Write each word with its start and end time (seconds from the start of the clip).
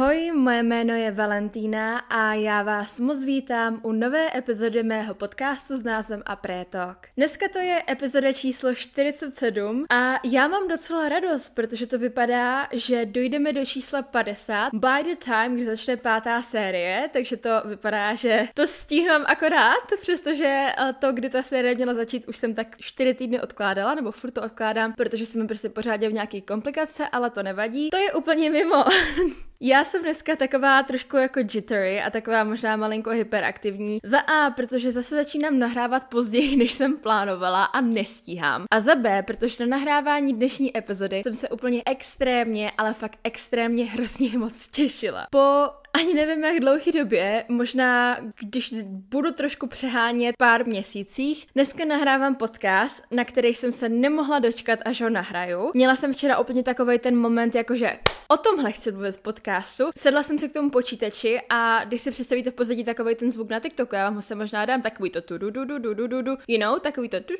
Ahoj, 0.00 0.29
moje 0.40 0.62
jméno 0.62 0.94
je 0.94 1.10
Valentína 1.10 1.98
a 1.98 2.34
já 2.34 2.62
vás 2.62 3.00
moc 3.00 3.24
vítám 3.24 3.80
u 3.82 3.92
nové 3.92 4.38
epizody 4.38 4.82
mého 4.82 5.14
podcastu 5.14 5.76
s 5.76 5.82
názvem 5.82 6.22
Apré 6.26 6.64
Talk. 6.64 7.06
Dneska 7.16 7.48
to 7.52 7.58
je 7.58 7.82
epizoda 7.90 8.32
číslo 8.32 8.74
47 8.74 9.84
a 9.90 10.20
já 10.24 10.48
mám 10.48 10.68
docela 10.68 11.08
radost, 11.08 11.50
protože 11.54 11.86
to 11.86 11.98
vypadá, 11.98 12.68
že 12.72 13.06
dojdeme 13.06 13.52
do 13.52 13.64
čísla 13.64 14.02
50 14.02 14.68
by 14.74 15.04
the 15.04 15.24
time, 15.24 15.54
kdy 15.54 15.66
začne 15.66 15.96
pátá 15.96 16.42
série, 16.42 17.10
takže 17.12 17.36
to 17.36 17.50
vypadá, 17.64 18.14
že 18.14 18.48
to 18.54 18.66
stíhám 18.66 19.24
akorát, 19.26 19.92
přestože 20.00 20.66
eh, 20.78 20.92
to, 20.98 21.12
kdy 21.12 21.30
ta 21.30 21.42
série 21.42 21.74
měla 21.74 21.94
začít, 21.94 22.28
už 22.28 22.36
jsem 22.36 22.54
tak 22.54 22.76
4 22.80 23.14
týdny 23.14 23.40
odkládala, 23.40 23.94
nebo 23.94 24.12
furt 24.12 24.30
to 24.30 24.42
odkládám, 24.42 24.92
protože 24.92 25.26
jsem 25.26 25.46
prostě 25.46 25.68
pořád 25.68 26.00
v 26.02 26.12
nějaký 26.12 26.42
komplikace, 26.42 27.08
ale 27.08 27.30
to 27.30 27.42
nevadí. 27.42 27.90
To 27.90 27.96
je 27.96 28.12
úplně 28.12 28.50
mimo. 28.50 28.84
Já 29.62 29.84
jsem 29.84 30.02
dneska 30.02 30.29
taková 30.36 30.82
trošku 30.82 31.16
jako 31.16 31.40
jittery 31.52 32.02
a 32.02 32.10
taková 32.10 32.44
možná 32.44 32.76
malinko 32.76 33.10
hyperaktivní. 33.10 33.98
Za 34.04 34.18
A, 34.18 34.50
protože 34.50 34.92
zase 34.92 35.16
začínám 35.16 35.58
nahrávat 35.58 36.04
později, 36.08 36.56
než 36.60 36.72
jsem 36.72 36.96
plánovala 36.96 37.64
a 37.64 37.80
nestíhám. 37.80 38.64
A 38.70 38.80
za 38.80 38.94
B, 38.94 39.22
protože 39.22 39.66
na 39.66 39.76
nahrávání 39.76 40.34
dnešní 40.34 40.78
epizody 40.78 41.22
jsem 41.22 41.34
se 41.34 41.48
úplně 41.48 41.82
extrémně, 41.86 42.72
ale 42.78 42.94
fakt 42.94 43.18
extrémně 43.24 43.84
hrozně 43.84 44.30
moc 44.38 44.68
těšila. 44.68 45.26
Po 45.30 45.68
ani 45.94 46.14
nevím, 46.14 46.44
jak 46.44 46.60
dlouhý 46.60 46.92
době, 46.92 47.44
možná 47.48 48.18
když 48.40 48.74
budu 48.84 49.30
trošku 49.30 49.66
přehánět 49.66 50.36
pár 50.38 50.66
měsících. 50.66 51.46
Dneska 51.54 51.84
nahrávám 51.84 52.34
podcast, 52.34 53.04
na 53.10 53.24
který 53.24 53.54
jsem 53.54 53.72
se 53.72 53.88
nemohla 53.88 54.38
dočkat, 54.38 54.78
až 54.84 55.00
ho 55.00 55.10
nahraju. 55.10 55.70
Měla 55.74 55.96
jsem 55.96 56.12
včera 56.12 56.38
úplně 56.38 56.62
takový 56.62 56.98
ten 56.98 57.16
moment, 57.16 57.54
jakože 57.54 57.98
o 58.28 58.36
tomhle 58.36 58.72
chci 58.72 58.92
mluvit 58.92 59.16
v 59.16 59.20
podcastu. 59.20 59.84
Sedla 59.98 60.22
jsem 60.22 60.38
si 60.38 60.48
k 60.48 60.52
tomu 60.52 60.70
počítači 60.70 61.40
a 61.48 61.84
když 61.84 62.02
si 62.02 62.10
představíte 62.10 62.50
v 62.50 62.54
pozadí 62.54 62.84
takový 62.84 63.14
ten 63.14 63.30
zvuk 63.30 63.50
na 63.50 63.60
TikToku, 63.60 63.94
já 63.94 64.04
vám 64.04 64.14
ho 64.14 64.22
se 64.22 64.34
možná 64.34 64.64
dám 64.64 64.82
takový 64.82 65.10
to 65.10 65.20
tu 65.20 65.38
du 65.38 65.50
du 65.50 65.64
du 65.64 65.78
du 65.78 65.94
du 65.94 66.22
du 66.22 66.36
you 66.48 66.58
know, 66.58 66.78
takový 66.78 67.08
to 67.08 67.20
tu 67.20 67.34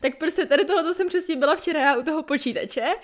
Tak 0.00 0.18
prostě 0.18 0.46
tady 0.46 0.64
tohle 0.64 0.94
jsem 0.94 1.08
přesně 1.08 1.36
byla 1.36 1.56
včera 1.56 1.96
u 1.96 2.02
toho 2.02 2.22
počítače 2.22 2.94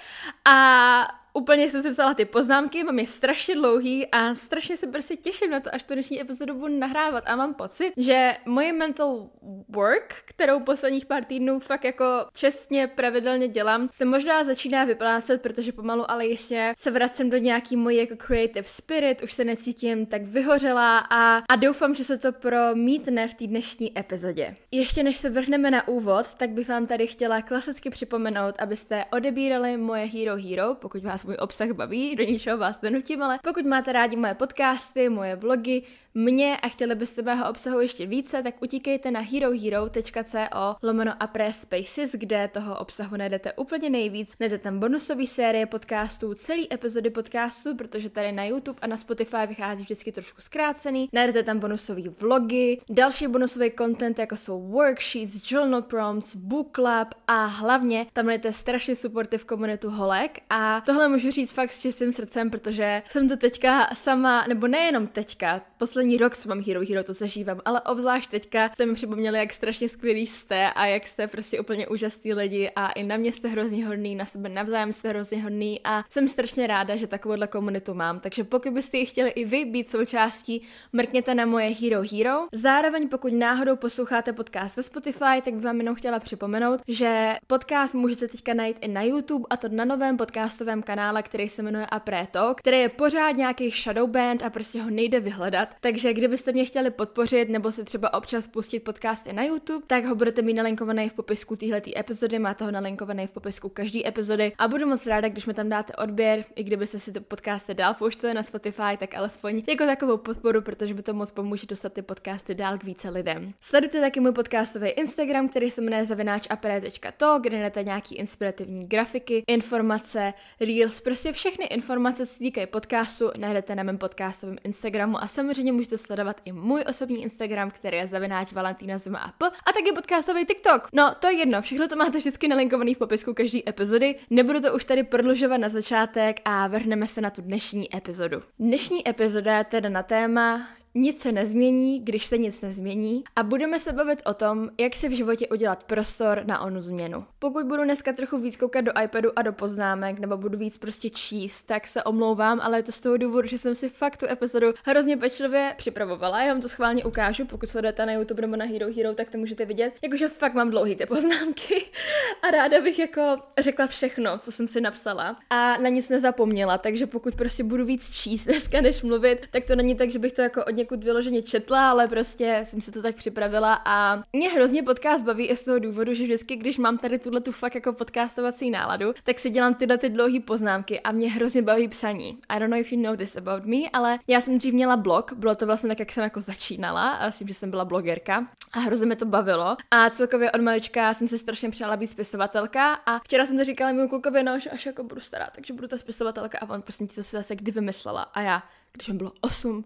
a 0.45 1.16
úplně 1.37 1.71
jsem 1.71 1.83
si 1.83 1.89
vzala 1.89 2.15
ty 2.15 2.25
poznámky, 2.25 2.85
mám 2.85 2.99
je 2.99 3.07
strašně 3.07 3.55
dlouhý 3.55 4.07
a 4.07 4.35
strašně 4.35 4.77
se 4.77 4.87
prostě 4.87 5.17
těším 5.17 5.51
na 5.51 5.61
to, 5.61 5.75
až 5.75 5.83
tu 5.83 5.95
dnešní 5.95 6.21
epizodu 6.21 6.55
budu 6.55 6.79
nahrávat 6.79 7.25
a 7.27 7.37
mám 7.37 7.55
pocit, 7.55 7.93
že 7.97 8.37
moje 8.47 8.73
mental 8.73 9.29
work, 9.69 10.15
kterou 10.25 10.61
posledních 10.61 11.07
pár 11.07 11.25
týdnů 11.25 11.59
fakt 11.59 11.85
jako 11.85 12.05
čestně 12.35 12.87
pravidelně 12.87 13.49
dělám, 13.49 13.89
se 13.93 14.05
možná 14.05 14.45
začíná 14.45 14.85
vyplácet, 14.85 15.43
protože 15.43 15.73
pomalu 15.73 16.11
ale 16.11 16.27
jistě 16.27 16.75
se 16.79 16.91
vracím 16.91 17.31
do 17.31 17.37
nějaký 17.37 17.77
mojí 17.77 17.97
jako 17.97 18.17
creative 18.17 18.69
spirit, 18.69 19.23
už 19.23 19.33
se 19.33 19.45
necítím 19.45 20.07
tak 20.07 20.23
vyhořela 20.23 20.99
a, 20.99 21.37
a 21.37 21.57
doufám, 21.57 21.95
že 21.95 22.05
se 22.05 22.19
to 22.19 22.33
promítne 22.33 23.29
v 23.29 23.35
té 23.35 23.47
dnešní 23.47 23.99
epizodě. 23.99 24.57
Ještě 24.71 25.03
než 25.03 25.17
se 25.17 25.31
vrhneme 25.31 25.71
na 25.71 25.89
úvod, 25.89 26.35
tak 26.37 26.51
bych 26.51 26.69
vám 26.69 26.87
tady 26.87 27.07
chtěla 27.07 27.43
klasicky 27.43 27.91
připomenout, 27.91 28.55
abyste 28.59 29.05
odebírali 29.13 29.77
moje 29.77 30.05
Hero 30.05 30.37
Hero, 30.37 30.75
pokud 30.75 31.05
vás 31.05 31.26
můj 31.27 31.37
obsah 31.41 31.71
baví, 31.71 32.17
do 32.17 32.25
ničeho 32.25 32.59
vás 32.59 32.81
nenutím, 32.81 33.23
ale 33.23 33.39
pokud 33.43 33.67
máte 33.67 33.93
rádi 33.93 34.17
moje 34.17 34.35
podcasty, 34.35 35.09
moje 35.09 35.37
vlogy, 35.37 35.83
mě 36.17 36.57
a 36.57 36.69
chtěli 36.69 36.95
byste 36.95 37.23
mého 37.23 37.51
obsahu 37.51 37.81
ještě 37.81 38.07
více, 38.07 38.43
tak 38.43 38.63
utíkejte 38.63 39.11
na 39.11 39.21
herohero.co 39.21 40.77
lomeno 40.83 41.13
a 41.21 41.53
spaces, 41.53 42.13
kde 42.13 42.49
toho 42.53 42.79
obsahu 42.79 43.17
najdete 43.17 43.53
úplně 43.53 43.91
nejvíc. 43.91 44.35
Najdete 44.41 44.65
tam 44.65 44.81
bonusové 44.81 45.27
série 45.27 45.67
podcastů, 45.67 46.35
celý 46.35 46.73
epizody 46.75 47.11
podcastů, 47.11 47.77
protože 47.77 48.11
tady 48.11 48.33
na 48.33 48.45
YouTube 48.45 48.79
a 48.83 48.87
na 48.87 48.97
Spotify 48.97 49.47
vychází 49.49 49.83
vždycky 49.83 50.13
trošku 50.13 50.41
zkrácený. 50.41 51.09
Najdete 51.13 51.43
tam 51.43 51.59
bonusové 51.59 52.03
vlogy, 52.21 52.79
další 52.91 53.27
bonusové 53.27 53.71
content, 53.71 54.19
jako 54.19 54.37
jsou 54.37 54.69
worksheets, 54.69 55.51
journal 55.51 55.83
prompts, 55.83 56.37
book 56.37 56.75
club 56.75 57.09
a 57.27 57.45
hlavně 57.45 58.07
tam 58.13 58.27
najdete 58.27 58.53
strašně 58.53 58.97
supportive 58.97 59.45
komunitu 59.45 59.91
holek 59.91 60.39
a 60.51 60.81
tohle 60.81 61.09
můžu 61.09 61.31
říct 61.31 61.51
fakt 61.53 61.73
s 61.73 61.81
čistým 61.81 62.13
srdcem, 62.13 62.51
protože 62.51 63.03
jsem 63.09 63.29
to 63.29 63.37
teďka 63.37 63.89
sama, 63.95 64.47
nebo 64.49 64.67
nejenom 64.67 65.07
teďka, 65.07 65.63
poslední 65.79 66.06
rok, 66.15 66.37
co 66.37 66.49
mám 66.49 66.63
Hero 66.67 66.81
Hero, 66.89 67.05
to 67.05 67.13
zažívám, 67.13 67.61
ale 67.65 67.81
obzvlášť 67.81 68.31
teďka 68.31 68.71
jste 68.75 68.87
mi 68.87 68.95
připomněli, 68.95 69.39
jak 69.39 69.53
strašně 69.53 69.89
skvělý 69.89 70.27
jste 70.27 70.71
a 70.71 70.87
jak 70.87 71.07
jste 71.07 71.27
prostě 71.27 71.61
úplně 71.61 71.89
úžasný 71.89 72.35
lidi 72.35 72.71
a 72.77 72.91
i 72.91 73.05
na 73.05 73.17
mě 73.17 73.33
jste 73.33 73.49
hrozně 73.49 73.87
hodný, 73.87 74.15
na 74.15 74.25
sebe 74.25 74.49
navzájem 74.49 74.93
jste 74.93 75.09
hrozně 75.09 75.43
hodný 75.43 75.81
a 75.85 76.05
jsem 76.11 76.29
strašně 76.29 76.67
ráda, 76.67 76.97
že 76.97 77.07
takovouhle 77.07 77.47
komunitu 77.47 77.95
mám. 77.95 78.21
Takže 78.21 78.45
pokud 78.45 78.73
byste 78.73 78.99
ji 78.99 79.07
chtěli 79.07 79.31
i 79.31 79.45
vy 79.45 79.65
být 79.65 79.91
součástí, 79.91 80.63
mrkněte 80.93 81.35
na 81.35 81.47
moje 81.47 81.69
Hero 81.69 82.03
Hero. 82.13 82.47
Zároveň 82.53 83.09
pokud 83.09 83.33
náhodou 83.33 83.77
posloucháte 83.77 84.33
podcast 84.33 84.75
ze 84.75 84.83
Spotify, 84.83 85.43
tak 85.45 85.55
bych 85.55 85.65
vám 85.65 85.79
jenom 85.79 85.95
chtěla 85.95 86.19
připomenout, 86.19 86.81
že 86.89 87.37
podcast 87.47 87.95
můžete 87.95 88.29
teďka 88.29 88.55
najít 88.55 88.77
i 88.81 88.89
na 88.89 89.03
YouTube 89.03 89.45
a 89.51 89.57
to 89.57 89.69
na 89.69 89.85
novém 89.85 90.17
podcastovém 90.17 90.83
kanále, 90.83 91.23
který 91.23 91.49
se 91.49 91.63
jmenuje 91.63 91.87
Apreto, 91.87 92.55
který 92.57 92.79
je 92.79 92.89
pořád 92.89 93.37
nějaký 93.37 93.71
shadow 93.71 94.11
band 94.11 94.43
a 94.43 94.51
prostě 94.51 94.83
ho 94.83 94.91
nejde 94.91 95.21
vyhledat. 95.21 95.69
Takže 95.97 96.15
kdybyste 96.15 96.53
mě 96.53 96.65
chtěli 96.65 96.91
podpořit 96.91 97.49
nebo 97.49 97.73
si 97.73 97.85
třeba 97.85 98.15
občas 98.15 98.47
pustit 98.47 98.81
podcasty 98.81 99.33
na 99.33 99.45
YouTube, 99.45 99.87
tak 99.87 100.05
ho 100.05 100.15
budete 100.15 100.43
mít 100.43 100.55
nalinkovaný 100.55 101.09
v 101.09 101.15
popisku 101.15 101.57
téhleté 101.57 101.91
epizody, 101.97 102.39
máte 102.39 102.65
ho 102.65 102.71
nalinkovaný 102.71 103.27
v 103.27 103.31
popisku 103.31 103.69
každé 103.69 104.01
epizody 104.09 104.53
a 104.59 104.69
budu 104.69 104.87
moc 104.87 105.07
ráda, 105.07 105.29
když 105.29 105.47
mi 105.47 105.55
tam 105.55 105.69
dáte 105.69 105.93
odběr, 105.93 106.45
i 106.57 106.63
kdybyste 106.63 106.99
si 106.99 107.13
ty 107.13 107.21
podcasty 107.21 107.75
dál 107.75 107.95
pouštěli 107.95 108.35
na 108.35 108.43
Spotify, 108.43 108.97
tak 108.99 109.15
alespoň 109.15 109.63
jako 109.69 109.85
takovou 109.85 110.17
podporu, 110.17 110.63
protože 110.63 110.95
by 110.95 111.03
to 111.03 111.15
moc 111.15 111.31
pomůže 111.31 111.67
dostat 111.67 111.93
ty 111.93 112.03
podcasty 112.03 112.55
dál 112.55 112.79
k 112.79 112.85
více 112.85 113.11
lidem. 113.11 113.53
Sledujte 113.61 114.01
taky 114.01 114.21
můj 114.21 114.33
podcastový 114.33 114.89
Instagram, 114.89 115.49
který 115.49 115.71
se 115.71 115.81
jmenuje 115.81 116.05
zavináčapere.to, 116.05 117.39
kde 117.43 117.57
najdete 117.57 117.85
nějaký 117.85 118.15
inspirativní 118.15 118.87
grafiky, 118.87 119.45
informace, 119.47 120.35
reels, 120.61 121.01
prostě 121.01 121.33
všechny 121.33 121.65
informace, 121.65 122.27
co 122.27 122.33
se 122.33 122.39
týkají 122.39 122.67
podcastu, 122.67 123.31
najdete 123.39 123.75
na 123.75 123.83
mém 123.83 123.99
podcastovém 123.99 124.57
Instagramu 124.65 125.23
a 125.23 125.29
samozřejmě 125.29 125.73
můžete 125.73 125.86
sledovat 125.95 126.41
i 126.45 126.53
můj 126.53 126.85
osobní 126.89 127.23
Instagram, 127.23 127.71
který 127.71 127.97
je 127.97 128.07
zavináč 128.07 128.53
Valentína 128.53 128.99
Zuma 128.99 129.19
a 129.19 129.33
P, 129.33 129.47
a 129.47 129.73
taky 129.73 129.93
podcastový 129.95 130.47
TikTok. 130.47 130.89
No, 130.93 131.15
to 131.21 131.27
je 131.27 131.39
jedno, 131.39 131.63
všechno 131.63 131.89
to 131.89 131.97
máte 131.97 132.19
vždycky 132.19 132.49
nalinkovaný 132.49 132.95
v 132.95 132.99
popisku 132.99 133.35
každé 133.35 133.59
epizody. 133.69 134.15
Nebudu 134.31 134.61
to 134.61 134.75
už 134.75 134.85
tady 134.85 135.03
prodlužovat 135.03 135.57
na 135.57 135.69
začátek 135.69 136.41
a 136.45 136.67
vrhneme 136.67 137.07
se 137.07 137.21
na 137.21 137.31
tu 137.31 137.43
dnešní 137.43 137.97
epizodu. 137.97 138.43
Dnešní 138.59 139.09
epizoda 139.09 139.59
je 139.59 139.65
teda 139.65 139.89
na 139.89 140.03
téma 140.03 140.69
nic 140.97 141.21
se 141.23 141.33
nezmění, 141.33 142.01
když 142.01 142.27
se 142.27 142.39
nic 142.39 142.61
nezmění 142.61 143.25
a 143.37 143.43
budeme 143.43 143.79
se 143.79 143.93
bavit 143.93 144.23
o 144.25 144.35
tom, 144.35 144.71
jak 144.81 144.95
si 144.95 145.09
v 145.09 145.13
životě 145.13 145.49
udělat 145.49 145.85
prostor 145.85 146.43
na 146.47 146.61
onu 146.61 146.81
změnu. 146.81 147.25
Pokud 147.39 147.67
budu 147.67 147.85
dneska 147.85 148.13
trochu 148.13 148.39
víc 148.39 148.57
koukat 148.57 148.85
do 148.85 148.93
iPadu 149.05 149.31
a 149.37 149.43
do 149.43 149.53
poznámek, 149.53 150.19
nebo 150.19 150.37
budu 150.37 150.59
víc 150.59 150.79
prostě 150.79 151.11
číst, 151.11 151.63
tak 151.63 151.87
se 151.87 152.03
omlouvám, 152.03 152.61
ale 152.63 152.79
je 152.79 152.83
to 152.83 152.93
z 152.93 153.01
toho 153.01 153.17
důvodu, 153.17 153.49
že 153.49 153.59
jsem 153.59 153.75
si 153.75 153.89
fakt 153.89 154.17
tu 154.17 154.27
epizodu 154.27 154.67
hrozně 154.85 155.17
pečlivě 155.17 155.75
připravovala. 155.77 156.43
Já 156.43 156.53
vám 156.53 156.63
to 156.63 156.69
schválně 156.69 157.05
ukážu, 157.05 157.45
pokud 157.45 157.69
sledujete 157.69 158.07
na 158.07 158.13
YouTube 158.13 158.43
nebo 158.43 158.57
na 158.57 158.65
Hero 158.65 158.87
Hero, 158.97 159.15
tak 159.15 159.31
to 159.31 159.39
můžete 159.39 159.65
vidět. 159.65 159.93
Jakože 160.03 160.29
fakt 160.29 160.55
mám 160.55 160.71
dlouhý 160.71 160.97
ty 160.97 161.07
poznámky 161.07 161.85
a 162.43 162.51
ráda 162.51 162.81
bych 162.81 162.99
jako 162.99 163.39
řekla 163.59 163.87
všechno, 163.87 164.39
co 164.39 164.53
jsem 164.53 164.67
si 164.67 164.81
napsala 164.81 165.37
a 165.51 165.77
na 165.77 165.89
nic 165.89 166.09
nezapomněla, 166.09 166.79
takže 166.79 167.07
pokud 167.07 167.35
prostě 167.35 167.65
budu 167.65 167.85
víc 167.85 168.11
číst 168.11 168.45
dneska 168.45 168.81
než 168.81 169.03
mluvit, 169.03 169.47
tak 169.51 169.65
to 169.65 169.77
není 169.77 169.95
tak, 169.95 170.11
že 170.11 170.19
bych 170.19 170.33
to 170.33 170.43
jako 170.43 170.65
od 170.65 170.86
někud 170.87 171.05
vyloženě 171.05 171.43
četla, 171.43 171.91
ale 171.91 172.09
prostě 172.09 172.61
jsem 172.65 172.81
se 172.81 172.93
to 172.93 173.03
tak 173.03 173.15
připravila 173.17 173.83
a 173.85 174.23
mě 174.33 174.51
hrozně 174.51 174.83
podcast 174.83 175.25
baví 175.25 175.47
i 175.47 175.57
z 175.57 175.63
toho 175.63 175.79
důvodu, 175.79 176.15
že 176.15 176.25
vždycky, 176.25 176.57
když 176.57 176.79
mám 176.79 176.99
tady 176.99 177.19
tuhle 177.19 177.41
tu 177.41 177.53
fakt 177.53 177.75
jako 177.75 177.93
podcastovací 177.93 178.71
náladu, 178.71 179.13
tak 179.25 179.39
si 179.39 179.51
dělám 179.51 179.75
tyhle 179.75 179.99
ty 179.99 180.09
dlouhé 180.09 180.41
poznámky 180.41 181.01
a 181.01 181.13
mě 181.13 181.31
hrozně 181.31 181.63
baví 181.63 181.89
psaní. 181.89 182.39
I 182.49 182.61
don't 182.61 182.71
know 182.71 182.81
if 182.81 182.93
you 182.93 183.03
know 183.03 183.17
this 183.17 183.37
about 183.37 183.65
me, 183.65 183.77
ale 183.93 184.19
já 184.29 184.41
jsem 184.41 184.59
dřív 184.59 184.75
měla 184.75 184.97
blog, 184.97 185.33
bylo 185.33 185.55
to 185.55 185.67
vlastně 185.67 185.89
tak, 185.89 185.99
jak 185.99 186.13
jsem 186.13 186.25
jako 186.25 186.41
začínala, 186.41 187.11
a 187.11 187.31
s 187.31 187.39
tím, 187.39 187.49
že 187.49 187.55
jsem 187.55 187.71
byla 187.71 187.85
blogerka 187.85 188.49
a 188.73 188.79
hrozně 188.79 189.07
mě 189.07 189.17
to 189.17 189.27
bavilo. 189.27 189.77
A 189.91 190.11
celkově 190.11 190.53
od 190.53 190.61
malička 190.61 191.15
jsem 191.15 191.29
se 191.29 191.39
strašně 191.39 191.71
přála 191.71 191.97
být 191.97 192.11
spisovatelka 192.11 192.95
a 192.95 193.19
včera 193.19 193.47
jsem 193.47 193.57
to 193.57 193.65
říkala 193.65 193.93
mému 193.93 194.09
klukovi, 194.09 194.43
no, 194.43 194.59
že 194.59 194.71
až 194.71 194.87
jako 194.87 195.05
budu 195.05 195.21
stará, 195.21 195.49
takže 195.55 195.75
budu 195.75 195.89
ta 195.89 195.99
spisovatelka 195.99 196.59
a 196.59 196.71
on 196.71 196.83
prostě 196.83 197.07
to 197.07 197.23
si 197.23 197.37
zase 197.37 197.57
kdy 197.57 197.73
vymyslela 197.73 198.23
a 198.23 198.41
já, 198.41 198.63
když 198.97 199.09
mi 199.09 199.15
bylo 199.15 199.33
8. 199.41 199.85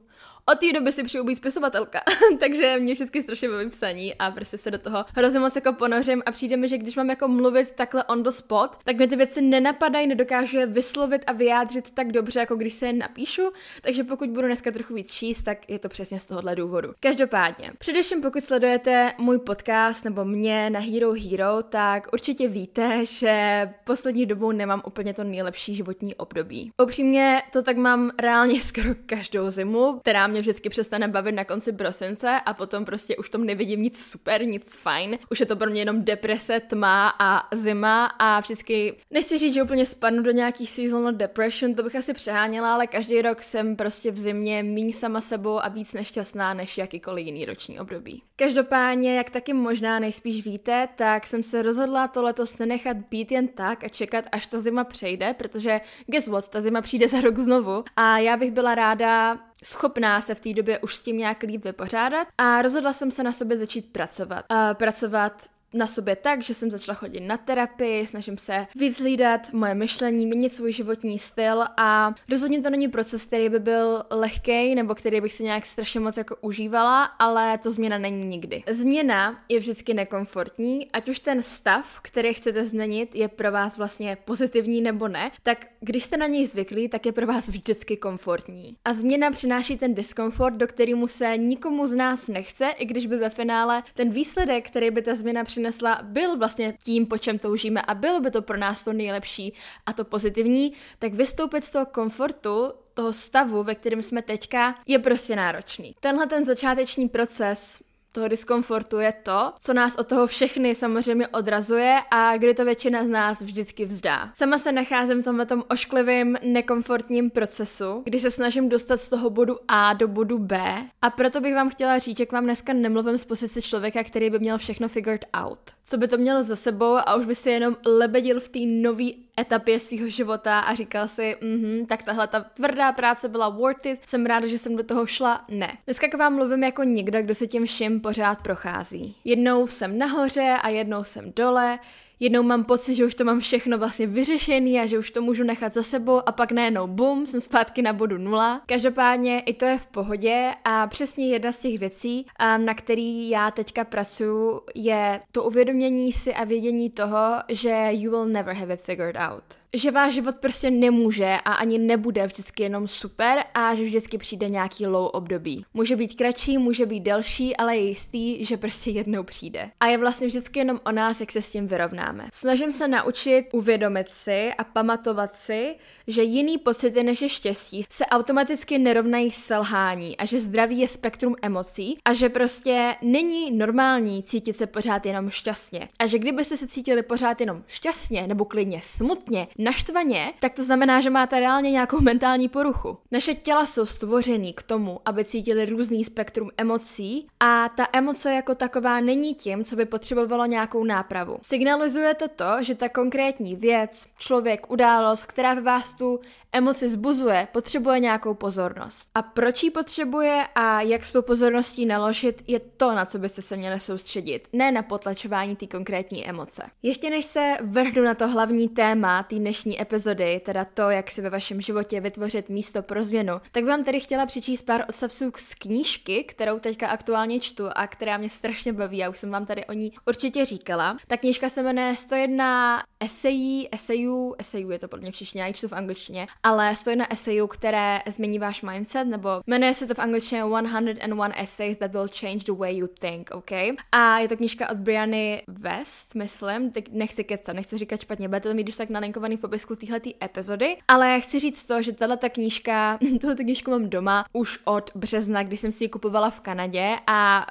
Od 0.53 0.59
té 0.59 0.73
doby 0.73 0.93
si 0.93 1.03
přeju 1.03 1.25
být 1.25 1.37
spisovatelka, 1.37 2.01
takže 2.41 2.77
mě 2.81 2.95
vždycky 2.95 3.23
strašně 3.23 3.49
baví 3.49 3.71
psaní 3.71 4.15
a 4.15 4.31
prostě 4.31 4.59
se 4.59 4.71
do 4.71 4.79
toho 4.79 5.05
hrozně 5.15 5.39
moc 5.39 5.55
jako 5.55 5.73
ponořím 5.73 6.23
a 6.27 6.33
přijde 6.33 6.57
mi, 6.57 6.69
že 6.69 6.79
když 6.79 6.97
mám 6.97 7.11
jako 7.11 7.29
mluvit 7.29 7.71
takhle 7.71 8.05
on 8.05 8.23
the 8.23 8.31
spot, 8.31 8.77
tak 8.85 8.97
mi 8.97 9.09
ty 9.09 9.17
věci 9.17 9.43
nenapadají, 9.43 10.07
nedokážu 10.07 10.59
je 10.59 10.67
vyslovit 10.67 11.23
a 11.27 11.33
vyjádřit 11.33 11.91
tak 11.91 12.13
dobře, 12.13 12.41
jako 12.41 12.57
když 12.57 12.73
se 12.73 12.87
je 12.87 12.93
napíšu, 12.93 13.43
takže 13.83 14.05
pokud 14.05 14.31
budu 14.31 14.47
dneska 14.47 14.71
trochu 14.71 14.95
víc 14.95 15.13
číst, 15.13 15.43
tak 15.43 15.71
je 15.71 15.79
to 15.79 15.89
přesně 15.89 16.19
z 16.19 16.27
tohohle 16.27 16.57
důvodu. 16.57 16.93
Každopádně, 17.01 17.73
především 17.79 18.21
pokud 18.21 18.45
sledujete 18.45 19.13
můj 19.19 19.39
podcast 19.39 20.05
nebo 20.05 20.25
mě 20.25 20.71
na 20.71 20.81
Hero 20.81 21.13
Hero, 21.13 21.63
tak 21.63 22.09
určitě 22.13 22.49
víte, 22.49 23.07
že 23.07 23.69
poslední 23.85 24.27
dobou 24.27 24.53
nemám 24.53 24.83
úplně 24.87 25.15
to 25.15 25.25
nejlepší 25.25 25.75
životní 25.75 26.15
období. 26.15 26.73
Upřímně 26.83 27.43
to 27.53 27.63
tak 27.63 27.77
mám 27.77 28.11
reálně 28.21 28.61
skoro 28.61 28.95
každou 29.07 29.51
zimu, 29.51 29.99
která 29.99 30.27
mě 30.27 30.41
vždycky 30.41 30.69
přestane 30.69 31.09
bavit 31.09 31.33
na 31.33 31.45
konci 31.45 31.73
prosince 31.73 32.41
a 32.47 32.55
potom 32.55 32.85
prostě 32.85 33.17
už 33.17 33.31
tom 33.31 33.45
nevidím 33.45 33.83
nic 33.83 34.07
super, 34.07 34.47
nic 34.47 34.77
fajn. 34.77 35.19
Už 35.31 35.41
je 35.41 35.47
to 35.47 35.57
pro 35.57 35.71
mě 35.71 35.81
jenom 35.81 36.05
deprese, 36.05 36.61
tma 36.61 37.15
a 37.19 37.57
zima 37.57 38.07
a 38.07 38.41
vždycky, 38.41 38.97
nechci 39.11 39.39
říct, 39.39 39.55
že 39.55 39.63
úplně 39.63 39.87
spadnu 39.87 40.23
do 40.23 40.31
nějaký 40.31 40.67
seasonal 40.67 41.13
depression, 41.13 41.75
to 41.75 41.83
bych 41.83 41.97
asi 41.97 42.15
přeháněla, 42.15 42.75
ale 42.75 42.87
každý 42.87 43.23
rok 43.23 43.43
jsem 43.43 43.77
prostě 43.77 44.11
v 44.11 44.19
zimě 44.19 44.63
méně 44.63 44.93
sama 44.93 45.21
sebou 45.21 45.65
a 45.65 45.69
víc 45.69 45.93
nešťastná 45.93 46.55
než 46.55 46.79
jakýkoliv 46.79 47.27
jiný 47.27 47.45
roční 47.45 47.81
období. 47.81 48.23
Každopádně, 48.41 49.17
jak 49.17 49.31
taky 49.31 49.53
možná 49.53 49.99
nejspíš 49.99 50.45
víte, 50.45 50.89
tak 50.97 51.27
jsem 51.27 51.43
se 51.43 51.63
rozhodla 51.63 52.09
to 52.09 52.23
letos 52.23 52.59
nenechat 52.59 52.97
být 52.97 53.33
jen 53.33 53.49
tak 53.49 53.85
a 53.85 53.89
čekat, 53.89 54.25
až 54.33 54.47
ta 54.47 54.61
zima 54.61 54.85
přejde, 54.85 55.35
protože 55.35 55.81
guess 56.07 56.27
what, 56.27 56.49
ta 56.49 56.61
zima 56.61 56.81
přijde 56.81 57.09
za 57.09 57.21
rok 57.21 57.39
znovu 57.39 57.85
a 57.97 58.19
já 58.19 58.37
bych 58.37 58.51
byla 58.51 58.75
ráda 58.75 59.39
schopná 59.65 60.21
se 60.21 60.35
v 60.35 60.41
té 60.41 60.53
době 60.53 60.79
už 60.79 60.95
s 60.95 61.03
tím 61.03 61.19
nějak 61.19 61.43
líp 61.43 61.65
vypořádat 61.65 62.29
a 62.39 62.63
rozhodla 62.63 62.93
jsem 62.93 63.11
se 63.11 63.23
na 63.23 63.33
sobě 63.33 63.59
začít 63.59 63.93
pracovat. 63.93 64.45
Uh, 64.51 64.75
pracovat 64.75 65.47
na 65.75 65.87
sobě 65.87 66.17
tak, 66.17 66.43
že 66.43 66.55
jsem 66.55 66.71
začala 66.71 66.97
chodit 66.97 67.21
na 67.21 67.37
terapii, 67.37 68.07
snažím 68.07 68.39
se 68.39 68.67
víc 68.75 69.01
hlídat 69.01 69.53
moje 69.53 69.75
myšlení, 69.75 70.27
měnit 70.27 70.55
svůj 70.55 70.73
životní 70.73 71.19
styl 71.19 71.65
a 71.77 72.15
rozhodně 72.31 72.61
to 72.61 72.71
není 72.71 72.89
proces, 72.89 73.25
který 73.25 73.49
by 73.49 73.59
byl 73.59 74.03
lehký 74.11 74.75
nebo 74.75 74.95
který 74.95 75.21
bych 75.21 75.33
si 75.33 75.45
nějak 75.45 75.67
strašně 75.67 76.01
moc 76.01 76.17
jako 76.17 76.37
užívala, 76.41 77.05
ale 77.05 77.59
to 77.59 77.71
změna 77.71 77.99
není 77.99 78.27
nikdy. 78.27 78.63
Změna 78.71 79.45
je 79.49 79.59
vždycky 79.59 79.95
nekomfortní, 79.95 80.93
ať 80.93 81.09
už 81.09 81.19
ten 81.19 81.43
stav, 81.43 82.01
který 82.03 82.35
chcete 82.35 82.65
změnit, 82.65 83.15
je 83.15 83.29
pro 83.29 83.53
vás 83.53 83.79
vlastně 83.79 84.17
pozitivní 84.25 84.81
nebo 84.81 85.09
ne, 85.09 85.31
tak 85.43 85.67
když 85.81 86.05
jste 86.05 86.17
na 86.17 86.27
něj 86.27 86.47
zvyklí, 86.47 86.89
tak 86.89 87.07
je 87.07 87.13
pro 87.13 87.27
vás 87.27 87.49
vždycky 87.49 87.97
komfortní. 87.97 88.77
A 88.85 88.95
změna 88.95 89.31
přináší 89.31 89.79
ten 89.79 89.95
diskomfort, 89.95 90.55
do 90.55 90.67
kterému 90.67 91.07
se 91.07 91.37
nikomu 91.37 91.87
z 91.87 91.95
nás 91.95 92.29
nechce, 92.29 92.69
i 92.79 92.85
když 92.85 93.07
by 93.07 93.17
ve 93.17 93.31
finále 93.31 93.83
ten 93.95 94.11
výsledek, 94.11 94.67
který 94.67 94.91
by 94.91 95.03
ta 95.03 95.15
změna 95.15 95.45
přinášela, 95.45 95.60
přinesla, 95.61 96.01
byl 96.03 96.37
vlastně 96.37 96.75
tím, 96.85 97.07
po 97.07 97.19
čem 97.19 97.39
toužíme 97.39 97.83
a 97.83 97.95
bylo 97.95 98.21
by 98.21 98.31
to 98.31 98.43
pro 98.43 98.57
nás 98.57 98.85
to 98.85 98.93
nejlepší 98.93 99.55
a 99.87 99.93
to 99.93 100.05
pozitivní, 100.05 100.73
tak 100.99 101.15
vystoupit 101.15 101.65
z 101.65 101.71
toho 101.71 101.87
komfortu, 101.87 102.73
toho 102.95 103.13
stavu, 103.13 103.63
ve 103.63 103.75
kterém 103.75 104.03
jsme 104.03 104.23
teďka, 104.23 104.75
je 104.87 104.99
prostě 104.99 105.37
náročný. 105.37 105.95
Tenhle 106.01 106.27
ten 106.27 106.45
začáteční 106.45 107.09
proces 107.09 107.81
toho 108.13 108.29
diskomfortu 108.29 109.01
je 109.01 109.13
to, 109.13 109.53
co 109.61 109.75
nás 109.75 109.97
od 109.97 110.09
toho 110.09 110.27
všechny 110.27 110.75
samozřejmě 110.75 111.29
odrazuje 111.29 111.99
a 112.11 112.37
kdy 112.37 112.55
to 112.55 112.65
většina 112.65 113.05
z 113.05 113.09
nás 113.09 113.41
vždycky 113.41 113.85
vzdá. 113.85 114.31
Sama 114.35 114.59
se 114.59 114.73
nacházím 114.73 115.23
v 115.23 115.25
tomhle 115.25 115.47
tom 115.47 115.65
ošklivým, 115.69 116.37
nekomfortním 116.43 117.31
procesu, 117.31 118.03
kdy 118.05 118.21
se 118.21 118.31
snažím 118.31 118.69
dostat 118.69 119.01
z 119.01 119.09
toho 119.09 119.31
bodu 119.31 119.57
A 119.69 119.93
do 119.93 120.09
bodu 120.09 120.39
B 120.39 120.61
a 121.03 121.11
proto 121.11 121.41
bych 121.41 121.55
vám 121.55 121.71
chtěla 121.71 121.99
říct, 121.99 122.19
že 122.19 122.27
k 122.27 122.33
vám 122.33 122.45
dneska 122.45 122.73
nemluvím 122.73 123.19
z 123.19 123.25
pozice 123.25 123.63
člověka, 123.63 124.05
který 124.05 124.31
by 124.31 124.39
měl 124.39 124.59
všechno 124.59 124.89
figured 124.89 125.25
out. 125.35 125.59
Co 125.87 125.97
by 125.97 126.09
to 126.09 126.19
mělo 126.19 126.43
za 126.43 126.57
sebou 126.57 126.97
a 126.97 127.15
už 127.15 127.27
by 127.27 127.35
si 127.35 127.51
jenom 127.51 127.77
lebedil 127.87 128.41
v 128.41 128.49
té 128.49 128.59
nové 128.67 129.05
etapě 129.41 129.81
svého 129.81 130.09
života 130.09 130.59
a 130.61 130.75
říkal 130.75 131.09
si, 131.09 131.37
mhm, 131.41 131.87
tak 131.87 132.03
tahle 132.03 132.27
ta 132.27 132.41
tvrdá 132.41 132.93
práce 132.93 133.29
byla 133.29 133.49
worth 133.49 133.87
it, 133.87 134.01
jsem 134.07 134.27
ráda, 134.27 134.47
že 134.47 134.59
jsem 134.59 134.77
do 134.77 134.83
toho 134.83 135.07
šla. 135.07 135.45
Ne. 135.49 135.79
Dneska 135.85 136.09
k 136.09 136.15
vám 136.15 136.35
mluvím 136.35 136.65
jako 136.65 136.83
někdo, 136.83 137.23
kdo 137.23 137.35
se 137.35 137.47
tím 137.47 137.67
vším 137.67 138.00
pořád 138.01 138.43
prochází. 138.43 139.17
Jednou 139.25 139.69
jsem 139.69 139.99
nahoře 139.99 140.57
a 140.63 140.69
jednou 140.69 141.05
jsem 141.05 141.33
dole, 141.37 141.79
jednou 142.21 142.43
mám 142.43 142.65
pocit, 142.65 142.95
že 142.95 143.05
už 143.05 143.15
to 143.15 143.25
mám 143.25 143.41
všechno 143.41 143.79
vlastně 143.79 144.07
vyřešený 144.07 144.81
a 144.81 144.87
že 144.87 144.99
už 144.99 145.11
to 145.11 145.23
můžu 145.23 145.45
nechat 145.45 145.75
za 145.75 145.83
sebou 145.83 146.29
a 146.29 146.33
pak 146.33 146.53
najednou 146.53 146.87
bum, 146.87 147.27
jsem 147.27 147.41
zpátky 147.41 147.83
na 147.83 147.93
bodu 147.93 148.19
nula. 148.19 148.63
Každopádně 148.67 149.41
i 149.41 149.55
to 149.55 149.65
je 149.65 149.79
v 149.79 149.87
pohodě 149.87 150.55
a 150.65 150.87
přesně 150.87 151.29
jedna 151.29 151.53
z 151.53 151.61
těch 151.61 151.79
věcí, 151.79 152.27
na 152.57 152.75
který 152.75 153.31
já 153.31 153.51
teďka 153.51 153.85
pracuji, 153.85 154.61
je 154.75 155.21
to 155.33 155.45
uvědomění 155.45 156.13
si 156.13 156.35
a 156.35 156.45
vědění 156.45 156.91
toho, 156.91 157.35
že 157.49 157.89
you 157.91 158.11
will 158.11 158.27
never 158.27 158.55
have 158.57 158.75
it 158.75 158.81
figured 158.81 159.17
out 159.17 159.60
že 159.75 159.91
váš 159.91 160.15
život 160.15 160.37
prostě 160.37 160.71
nemůže 160.71 161.37
a 161.45 161.53
ani 161.53 161.79
nebude 161.79 162.27
vždycky 162.27 162.63
jenom 162.63 162.89
super 162.89 163.45
a 163.55 163.75
že 163.75 163.85
vždycky 163.85 164.19
přijde 164.19 164.49
nějaký 164.49 164.87
low 164.87 165.11
období. 165.13 165.65
Může 165.75 165.97
být 165.97 166.15
kratší, 166.15 166.59
může 166.59 166.87
být 166.87 167.01
delší, 167.01 167.57
ale 167.57 167.77
je 167.77 167.83
jistý, 167.83 168.45
že 168.45 168.57
prostě 168.57 168.91
jednou 168.91 169.23
přijde. 169.23 169.71
A 169.81 169.87
je 169.87 169.99
vlastně 169.99 170.27
vždycky 170.27 170.59
jenom 170.59 170.81
o 170.87 170.93
nás, 170.93 171.21
jak 171.21 171.33
se 171.33 171.43
s 171.43 171.51
tím 171.51 171.67
vyrovnáme. 171.67 172.29
Snažím 172.33 172.73
se 172.73 172.89
naučit 172.89 173.45
uvědomit 173.53 174.09
si 174.09 174.51
a 174.59 174.65
pamatovat 174.65 175.35
si, 175.35 175.75
že 176.07 176.23
jiný 176.23 176.59
pocity 176.59 177.03
než 177.03 177.23
je 177.23 177.29
štěstí 177.29 177.85
se 177.93 178.07
automaticky 178.07 178.79
nerovnají 178.79 179.31
selhání 179.31 180.17
a 180.17 180.25
že 180.25 180.41
zdraví 180.41 180.79
je 180.79 180.89
spektrum 180.89 181.37
emocí 181.43 181.99
a 182.05 182.13
že 182.13 182.29
prostě 182.29 182.97
není 183.03 183.51
normální 183.51 184.23
cítit 184.23 184.57
se 184.57 184.67
pořád 184.67 185.07
jenom 185.07 185.31
šťastně. 185.31 185.89
A 185.99 186.07
že 186.07 186.19
kdybyste 186.19 186.57
se 186.57 186.67
cítili 186.67 187.03
pořád 187.03 187.41
jenom 187.41 187.63
šťastně 187.67 188.27
nebo 188.27 188.45
klidně 188.45 188.81
smutně, 188.83 189.47
naštvaně, 189.61 190.33
tak 190.41 190.55
to 190.55 190.65
znamená, 190.65 191.01
že 191.01 191.11
máte 191.11 191.41
reálně 191.41 191.71
nějakou 191.71 192.01
mentální 192.01 192.49
poruchu. 192.49 192.99
Naše 193.11 193.35
těla 193.35 193.67
jsou 193.67 193.87
stvořený 193.87 194.53
k 194.53 194.63
tomu, 194.63 195.01
aby 195.05 195.25
cítili 195.25 195.67
různý 195.67 196.05
spektrum 196.05 196.51
emocí 196.57 197.27
a 197.41 197.69
ta 197.69 197.87
emoce 197.93 198.35
jako 198.35 198.55
taková 198.55 199.01
není 199.01 199.35
tím, 199.35 199.65
co 199.65 199.77
by 199.77 199.85
potřebovalo 199.85 200.47
nějakou 200.47 200.85
nápravu. 200.85 201.39
Signalizuje 201.43 202.15
to 202.15 202.29
to, 202.29 202.63
že 202.63 202.75
ta 202.75 202.89
konkrétní 202.89 203.57
věc, 203.57 204.07
člověk, 204.19 204.71
událost, 204.71 205.27
která 205.27 205.55
ve 205.55 205.61
vás 205.61 205.95
tu 205.95 206.21
emoci 206.53 206.89
zbuzuje, 206.89 207.49
potřebuje 207.53 208.01
nějakou 208.01 208.35
pozornost. 208.35 209.11
A 209.15 209.23
proč 209.23 209.63
ji 209.63 209.71
potřebuje 209.71 210.45
a 210.55 210.81
jak 210.81 211.05
s 211.05 211.13
tou 211.13 211.23
pozorností 211.23 211.87
naložit, 211.87 212.43
je 212.47 212.61
to, 212.61 212.95
na 212.95 213.05
co 213.05 213.19
byste 213.19 213.43
se 213.43 213.57
měli 213.57 213.81
soustředit, 213.81 214.49
ne 214.53 214.73
na 214.73 214.83
potlačování 214.83 215.57
té 215.57 215.67
konkrétní 215.67 216.29
emoce. 216.29 216.63
Ještě 216.83 217.11
než 217.11 217.25
se 217.25 217.57
vrhnu 217.63 218.03
na 218.03 218.15
to 218.15 218.29
hlavní 218.29 218.69
téma 218.69 219.23
té 219.23 219.37
dnešní 219.37 219.83
epizody, 219.83 220.41
teda 220.45 220.65
to, 220.65 220.91
jak 220.91 221.11
si 221.11 221.23
ve 221.23 221.31
vašem 221.31 221.61
životě 221.61 222.01
vytvořit 222.01 222.49
místo 222.49 222.83
pro 222.83 223.05
změnu, 223.05 223.41
tak 223.53 223.65
vám 223.65 223.85
tady 223.85 224.01
chtěla 224.01 224.27
přečíst 224.27 224.63
pár 224.63 224.85
odstavců 224.89 225.33
z 225.37 225.55
knížky, 225.55 226.25
kterou 226.25 226.59
teďka 226.59 226.89
aktuálně 226.89 227.41
čtu 227.41 227.65
a 227.75 227.87
která 227.87 228.17
mě 228.17 228.29
strašně 228.29 228.73
baví, 228.73 228.99
já 228.99 229.11
už 229.11 229.19
jsem 229.19 229.31
vám 229.31 229.47
tady 229.47 229.67
o 229.67 229.73
ní 229.73 229.93
určitě 230.07 230.45
říkala. 230.45 230.97
Ta 231.07 231.17
knížka 231.17 231.49
se 231.49 231.63
jmenuje 231.63 231.97
101 231.97 232.83
esejí, 233.01 233.69
esejů, 233.73 234.35
esejů 234.39 234.71
je 234.71 234.79
to 234.79 234.89
podle 234.89 235.03
mě 235.03 235.13
v 235.13 235.37
já 235.37 235.47
ji 235.47 235.55
čtu 235.55 235.69
v 235.69 235.73
angličtině, 235.73 236.27
ale 236.43 236.77
101 236.77 237.07
esejů, 237.11 237.47
které 237.47 238.01
změní 238.07 238.39
váš 238.39 238.63
mindset, 238.63 239.07
nebo 239.07 239.29
jmenuje 239.47 239.75
se 239.75 239.87
to 239.87 239.95
v 239.95 239.99
angličtině 239.99 240.45
101 240.45 241.41
essays 241.41 241.79
that 241.79 241.93
will 241.93 242.09
change 242.21 242.45
the 242.45 242.53
way 242.53 242.77
you 242.77 242.87
think, 242.87 243.31
OK? 243.33 243.51
A 243.93 244.19
je 244.19 244.29
to 244.29 244.37
knížka 244.37 244.71
od 244.71 244.77
Briany 244.77 245.43
West, 245.49 246.15
myslím, 246.15 246.71
teď 246.71 246.85
nechci 246.93 247.25
kecat, 247.25 247.57
nechci 247.57 247.79
říkat 247.79 248.01
špatně, 248.01 248.29
bude 248.29 248.41
to 248.41 248.55
mít 248.55 248.63
když 248.63 248.77
tak 248.77 248.91
nalinkovaný 248.91 249.37
v 249.37 249.41
popisku 249.41 249.77
téhleté 249.77 250.11
epizody, 250.25 250.77
ale 250.89 251.21
chci 251.21 251.41
říct 251.41 251.67
to, 251.67 251.83
že 251.83 251.93
tahle 251.93 252.17
ta 252.17 252.29
knížka, 252.29 252.99
tuhle 253.21 253.37
knížku 253.37 253.71
mám 253.71 253.91
doma 253.91 254.25
už 254.33 254.59
od 254.65 254.91
března, 254.95 255.43
kdy 255.43 255.57
jsem 255.57 255.73
si 255.73 255.85
ji 255.85 255.89
kupovala 255.89 256.31
v 256.31 256.41
Kanadě 256.41 256.97
a 257.07 257.47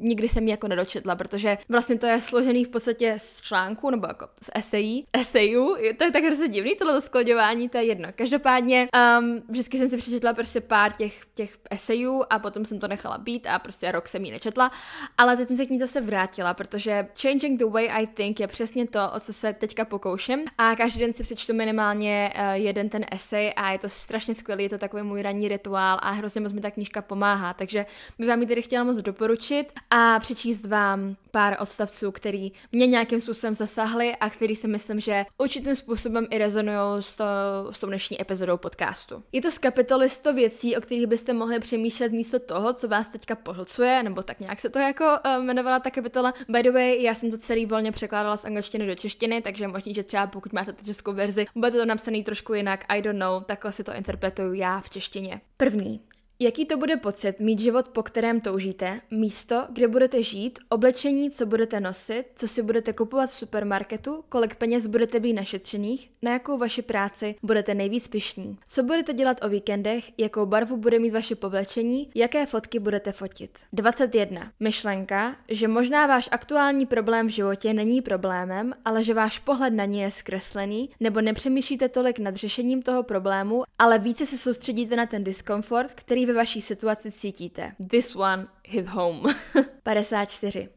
nikdy 0.00 0.28
jsem 0.28 0.44
ji 0.44 0.50
jako 0.50 0.68
nedočetla, 0.68 1.16
protože 1.16 1.58
vlastně 1.68 1.98
to 1.98 2.06
je 2.06 2.20
složený 2.20 2.64
v 2.64 2.68
podstatě 2.68 3.14
z 3.18 3.40
článku, 3.42 3.90
nebo 3.90 4.06
jako 4.06 4.28
z 4.42 4.50
esejí, 4.54 5.04
esejů, 5.12 5.76
to 5.96 6.04
je 6.04 6.10
tak 6.10 6.24
hrozně 6.24 6.48
divný, 6.48 6.76
tohle 6.76 7.00
skloňování, 7.00 7.68
to 7.68 7.78
je 7.78 7.84
jedno. 7.84 8.08
Každopádně 8.14 8.88
um, 9.18 9.42
vždycky 9.48 9.78
jsem 9.78 9.88
si 9.88 9.96
přečetla 9.96 10.32
prostě 10.32 10.60
pár 10.60 10.92
těch, 10.92 11.20
těch 11.34 11.58
esejů 11.70 12.24
a 12.30 12.38
potom 12.38 12.64
jsem 12.64 12.78
to 12.78 12.88
nechala 12.88 13.18
být 13.18 13.46
a 13.46 13.58
prostě 13.58 13.92
rok 13.92 14.08
jsem 14.08 14.24
ji 14.24 14.30
nečetla, 14.30 14.70
ale 15.18 15.36
teď 15.36 15.48
jsem 15.48 15.56
se 15.56 15.66
k 15.66 15.70
ní 15.70 15.78
zase 15.78 16.00
vrátila, 16.00 16.54
protože 16.54 17.06
Changing 17.22 17.58
the 17.58 17.66
Way 17.66 17.88
I 17.90 18.06
Think 18.06 18.40
je 18.40 18.46
přesně 18.46 18.86
to, 18.86 19.00
o 19.16 19.20
co 19.20 19.32
se 19.32 19.52
teďka 19.52 19.84
pokouším. 19.84 20.44
A 20.58 20.76
každý 20.76 21.00
den 21.00 21.14
si 21.14 21.22
přečtu 21.22 21.54
minimálně 21.54 22.32
uh, 22.36 22.52
jeden 22.52 22.88
ten 22.88 23.04
esej 23.10 23.52
a 23.56 23.72
je 23.72 23.78
to 23.78 23.88
strašně 23.88 24.34
skvělý, 24.34 24.62
je 24.62 24.70
to 24.70 24.78
takový 24.78 25.02
můj 25.02 25.22
ranní 25.22 25.48
rituál 25.48 25.98
a 26.02 26.10
hrozně 26.10 26.40
moc 26.40 26.52
mi 26.52 26.60
ta 26.60 26.70
knížka 26.70 27.02
pomáhá, 27.02 27.54
takže 27.54 27.86
bych 28.18 28.28
vám 28.28 28.40
ji 28.40 28.46
tedy 28.46 28.62
chtěla 28.62 28.84
moc 28.84 28.96
doporučit 28.96 29.49
doporučit 29.50 29.72
a 29.90 30.18
přečíst 30.18 30.66
vám 30.66 31.16
pár 31.30 31.56
odstavců, 31.60 32.12
který 32.12 32.52
mě 32.72 32.86
nějakým 32.86 33.20
způsobem 33.20 33.54
zasáhly 33.54 34.16
a 34.16 34.30
který 34.30 34.56
si 34.56 34.68
myslím, 34.68 35.00
že 35.00 35.24
určitým 35.38 35.76
způsobem 35.76 36.26
i 36.30 36.38
rezonují 36.38 36.78
s, 37.00 37.14
to, 37.14 37.24
s 37.70 37.80
tou 37.80 37.86
dnešní 37.86 38.20
epizodou 38.20 38.56
podcastu. 38.56 39.22
Je 39.32 39.42
to 39.42 39.50
z 39.50 39.58
kapitoly 39.58 40.10
100 40.10 40.32
věcí, 40.32 40.76
o 40.76 40.80
kterých 40.80 41.06
byste 41.06 41.32
mohli 41.32 41.60
přemýšlet 41.60 42.12
místo 42.12 42.38
toho, 42.38 42.72
co 42.72 42.88
vás 42.88 43.08
teďka 43.08 43.34
pohlcuje, 43.34 44.02
nebo 44.02 44.22
tak 44.22 44.40
nějak 44.40 44.60
se 44.60 44.68
to 44.68 44.78
jako 44.78 45.04
uh, 45.04 45.42
jmenovala 45.42 45.78
ta 45.78 45.90
kapitola. 45.90 46.34
By 46.48 46.62
the 46.62 46.70
way, 46.70 47.02
já 47.02 47.14
jsem 47.14 47.30
to 47.30 47.38
celý 47.38 47.66
volně 47.66 47.92
překládala 47.92 48.36
z 48.36 48.44
angličtiny 48.44 48.86
do 48.86 48.94
češtiny, 48.94 49.42
takže 49.42 49.68
možná, 49.68 49.92
že 49.92 50.02
třeba 50.02 50.26
pokud 50.26 50.52
máte 50.52 50.72
tu 50.72 50.84
českou 50.84 51.12
verzi, 51.12 51.46
bude 51.54 51.70
to 51.70 51.84
napsaný 51.84 52.24
trošku 52.24 52.54
jinak, 52.54 52.84
I 52.88 53.02
don't 53.02 53.18
know, 53.18 53.42
takhle 53.44 53.72
si 53.72 53.84
to 53.84 53.94
interpretuju 53.94 54.52
já 54.52 54.80
v 54.80 54.90
češtině. 54.90 55.40
První. 55.56 56.00
Jaký 56.42 56.64
to 56.64 56.76
bude 56.76 56.96
pocit 56.96 57.40
mít 57.40 57.58
život, 57.58 57.88
po 57.88 58.02
kterém 58.02 58.40
toužíte, 58.40 59.00
místo, 59.10 59.64
kde 59.72 59.88
budete 59.88 60.22
žít, 60.22 60.58
oblečení, 60.68 61.30
co 61.30 61.46
budete 61.46 61.80
nosit, 61.80 62.24
co 62.36 62.48
si 62.48 62.62
budete 62.62 62.92
kupovat 62.92 63.30
v 63.30 63.34
supermarketu, 63.34 64.24
kolik 64.28 64.54
peněz 64.54 64.86
budete 64.86 65.20
být 65.20 65.32
našetřených, 65.32 66.10
na 66.22 66.32
jakou 66.32 66.58
vaši 66.58 66.82
práci 66.82 67.34
budete 67.42 67.74
nejvíc 67.74 68.08
pišní, 68.08 68.58
co 68.68 68.82
budete 68.82 69.12
dělat 69.12 69.44
o 69.44 69.48
víkendech, 69.48 70.12
jakou 70.18 70.46
barvu 70.46 70.76
bude 70.76 70.98
mít 70.98 71.10
vaše 71.10 71.34
povlečení, 71.34 72.10
jaké 72.14 72.46
fotky 72.46 72.78
budete 72.78 73.12
fotit. 73.12 73.58
21. 73.72 74.52
Myšlenka, 74.60 75.36
že 75.48 75.68
možná 75.68 76.06
váš 76.06 76.28
aktuální 76.32 76.86
problém 76.86 77.26
v 77.26 77.30
životě 77.30 77.72
není 77.72 78.02
problémem, 78.02 78.74
ale 78.84 79.04
že 79.04 79.14
váš 79.14 79.38
pohled 79.38 79.74
na 79.74 79.84
ně 79.84 80.04
je 80.04 80.10
zkreslený, 80.10 80.90
nebo 81.00 81.20
nepřemýšlíte 81.20 81.88
tolik 81.88 82.18
nad 82.18 82.36
řešením 82.36 82.82
toho 82.82 83.02
problému, 83.02 83.62
ale 83.78 83.98
více 83.98 84.26
se 84.26 84.38
soustředíte 84.38 84.96
na 84.96 85.06
ten 85.06 85.24
diskomfort, 85.24 85.92
který 85.94 86.29
ve 86.30 86.36
vaší 86.36 86.60
situaci 86.60 87.12
cítíte. 87.12 87.74
This 87.90 88.16
one 88.16 88.46
hit 88.68 88.86
home. 88.88 89.34
54. 89.82 90.68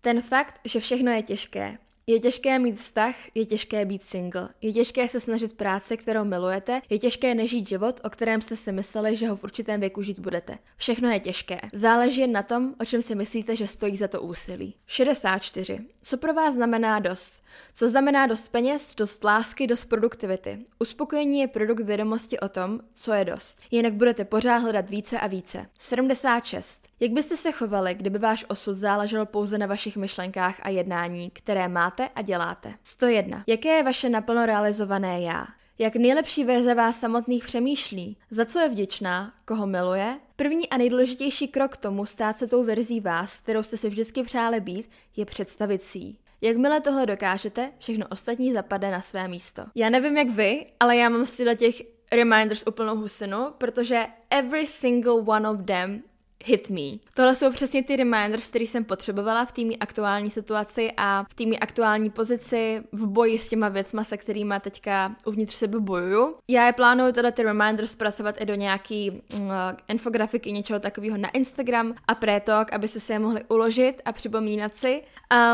Ten 0.00 0.22
fakt, 0.22 0.60
že 0.64 0.80
všechno 0.80 1.12
je 1.12 1.22
těžké, 1.22 1.78
je 2.06 2.20
těžké 2.20 2.58
mít 2.58 2.76
vztah, 2.76 3.14
je 3.34 3.46
těžké 3.46 3.84
být 3.84 4.04
single. 4.04 4.48
Je 4.60 4.72
těžké 4.72 5.08
se 5.08 5.20
snažit 5.20 5.52
práce, 5.52 5.96
kterou 5.96 6.24
milujete, 6.24 6.82
je 6.90 6.98
těžké 6.98 7.34
nežít 7.34 7.68
život, 7.68 8.00
o 8.04 8.10
kterém 8.10 8.40
jste 8.40 8.56
si 8.56 8.72
mysleli, 8.72 9.16
že 9.16 9.28
ho 9.28 9.36
v 9.36 9.44
určitém 9.44 9.80
věku 9.80 10.02
žít 10.02 10.18
budete. 10.18 10.58
Všechno 10.76 11.10
je 11.10 11.20
těžké. 11.20 11.60
Záleží 11.72 12.20
jen 12.20 12.32
na 12.32 12.42
tom, 12.42 12.74
o 12.80 12.84
čem 12.84 13.02
si 13.02 13.14
myslíte, 13.14 13.56
že 13.56 13.66
stojí 13.66 13.96
za 13.96 14.08
to 14.08 14.22
úsilí. 14.22 14.74
64. 14.86 15.78
Co 16.02 16.16
pro 16.16 16.34
vás 16.34 16.54
znamená 16.54 16.98
dost? 16.98 17.41
Co 17.74 17.88
znamená 17.88 18.26
dost 18.26 18.48
peněz, 18.48 18.94
dost 18.94 19.24
lásky, 19.24 19.66
dost 19.66 19.84
produktivity? 19.84 20.58
Uspokojení 20.78 21.40
je 21.40 21.48
produkt 21.48 21.80
vědomosti 21.80 22.40
o 22.40 22.48
tom, 22.48 22.80
co 22.94 23.12
je 23.12 23.24
dost. 23.24 23.60
Jinak 23.70 23.94
budete 23.94 24.24
pořád 24.24 24.58
hledat 24.58 24.90
více 24.90 25.20
a 25.20 25.26
více. 25.26 25.66
76. 25.78 26.80
Jak 27.00 27.10
byste 27.10 27.36
se 27.36 27.52
chovali, 27.52 27.94
kdyby 27.94 28.18
váš 28.18 28.44
osud 28.48 28.74
záležel 28.74 29.26
pouze 29.26 29.58
na 29.58 29.66
vašich 29.66 29.96
myšlenkách 29.96 30.60
a 30.62 30.68
jednání, 30.68 31.30
které 31.30 31.68
máte 31.68 32.08
a 32.08 32.22
děláte? 32.22 32.74
101. 32.82 33.44
Jaké 33.46 33.68
je 33.68 33.82
vaše 33.82 34.08
naplno 34.08 34.46
realizované 34.46 35.20
já? 35.20 35.46
Jak 35.78 35.96
nejlepší 35.96 36.44
verze 36.44 36.74
vás 36.74 37.00
samotných 37.00 37.44
přemýšlí? 37.44 38.16
Za 38.30 38.44
co 38.44 38.58
je 38.58 38.68
vděčná? 38.68 39.32
Koho 39.44 39.66
miluje? 39.66 40.18
První 40.36 40.68
a 40.68 40.76
nejdůležitější 40.76 41.48
krok 41.48 41.72
k 41.72 41.76
tomu 41.76 42.06
stát 42.06 42.38
se 42.38 42.46
tou 42.46 42.64
verzí 42.64 43.00
vás, 43.00 43.36
kterou 43.38 43.62
jste 43.62 43.76
si 43.76 43.88
vždycky 43.88 44.22
přáli 44.22 44.60
být, 44.60 44.90
je 45.16 45.24
představit 45.24 45.82
si. 45.82 46.14
Jakmile 46.44 46.80
tohle 46.80 47.06
dokážete, 47.06 47.72
všechno 47.78 48.06
ostatní 48.10 48.52
zapadne 48.52 48.90
na 48.90 49.00
své 49.00 49.28
místo. 49.28 49.62
Já 49.74 49.90
nevím 49.90 50.16
jak 50.16 50.28
vy, 50.28 50.66
ale 50.80 50.96
já 50.96 51.08
mám 51.08 51.26
z 51.26 51.56
těch 51.56 51.82
reminders 52.12 52.64
úplnou 52.66 52.96
husinu, 52.96 53.52
protože 53.58 54.06
every 54.30 54.66
single 54.66 55.12
one 55.12 55.48
of 55.48 55.64
them 55.66 56.02
hit 56.44 56.70
me. 56.70 56.98
Tohle 57.14 57.36
jsou 57.36 57.50
přesně 57.50 57.82
ty 57.82 57.96
reminders, 57.96 58.48
které 58.48 58.64
jsem 58.64 58.84
potřebovala 58.84 59.44
v 59.44 59.52
té 59.52 59.62
aktuální 59.80 60.30
situaci 60.30 60.92
a 60.96 61.24
v 61.30 61.34
té 61.34 61.44
aktuální 61.58 62.10
pozici 62.10 62.82
v 62.92 63.06
boji 63.06 63.38
s 63.38 63.48
těma 63.48 63.68
věcma, 63.68 64.04
se 64.04 64.16
kterými 64.16 64.54
teďka 64.60 65.16
uvnitř 65.24 65.54
sebe 65.54 65.80
bojuju. 65.80 66.34
Já 66.48 66.66
je 66.66 66.72
plánuju 66.72 67.12
teda 67.12 67.30
ty 67.30 67.42
reminders 67.42 67.92
zpracovat 67.92 68.40
i 68.40 68.44
do 68.44 68.54
nějaký 68.54 69.10
uh, 69.10 69.46
infografiky, 69.88 70.52
něčeho 70.52 70.80
takového 70.80 71.16
na 71.16 71.28
Instagram 71.30 71.94
a 72.08 72.14
pretok, 72.14 72.72
abyste 72.72 73.00
se 73.00 73.12
je 73.12 73.18
mohli 73.18 73.44
uložit 73.48 74.02
a 74.04 74.12
připomínat 74.12 74.74
si. 74.74 75.02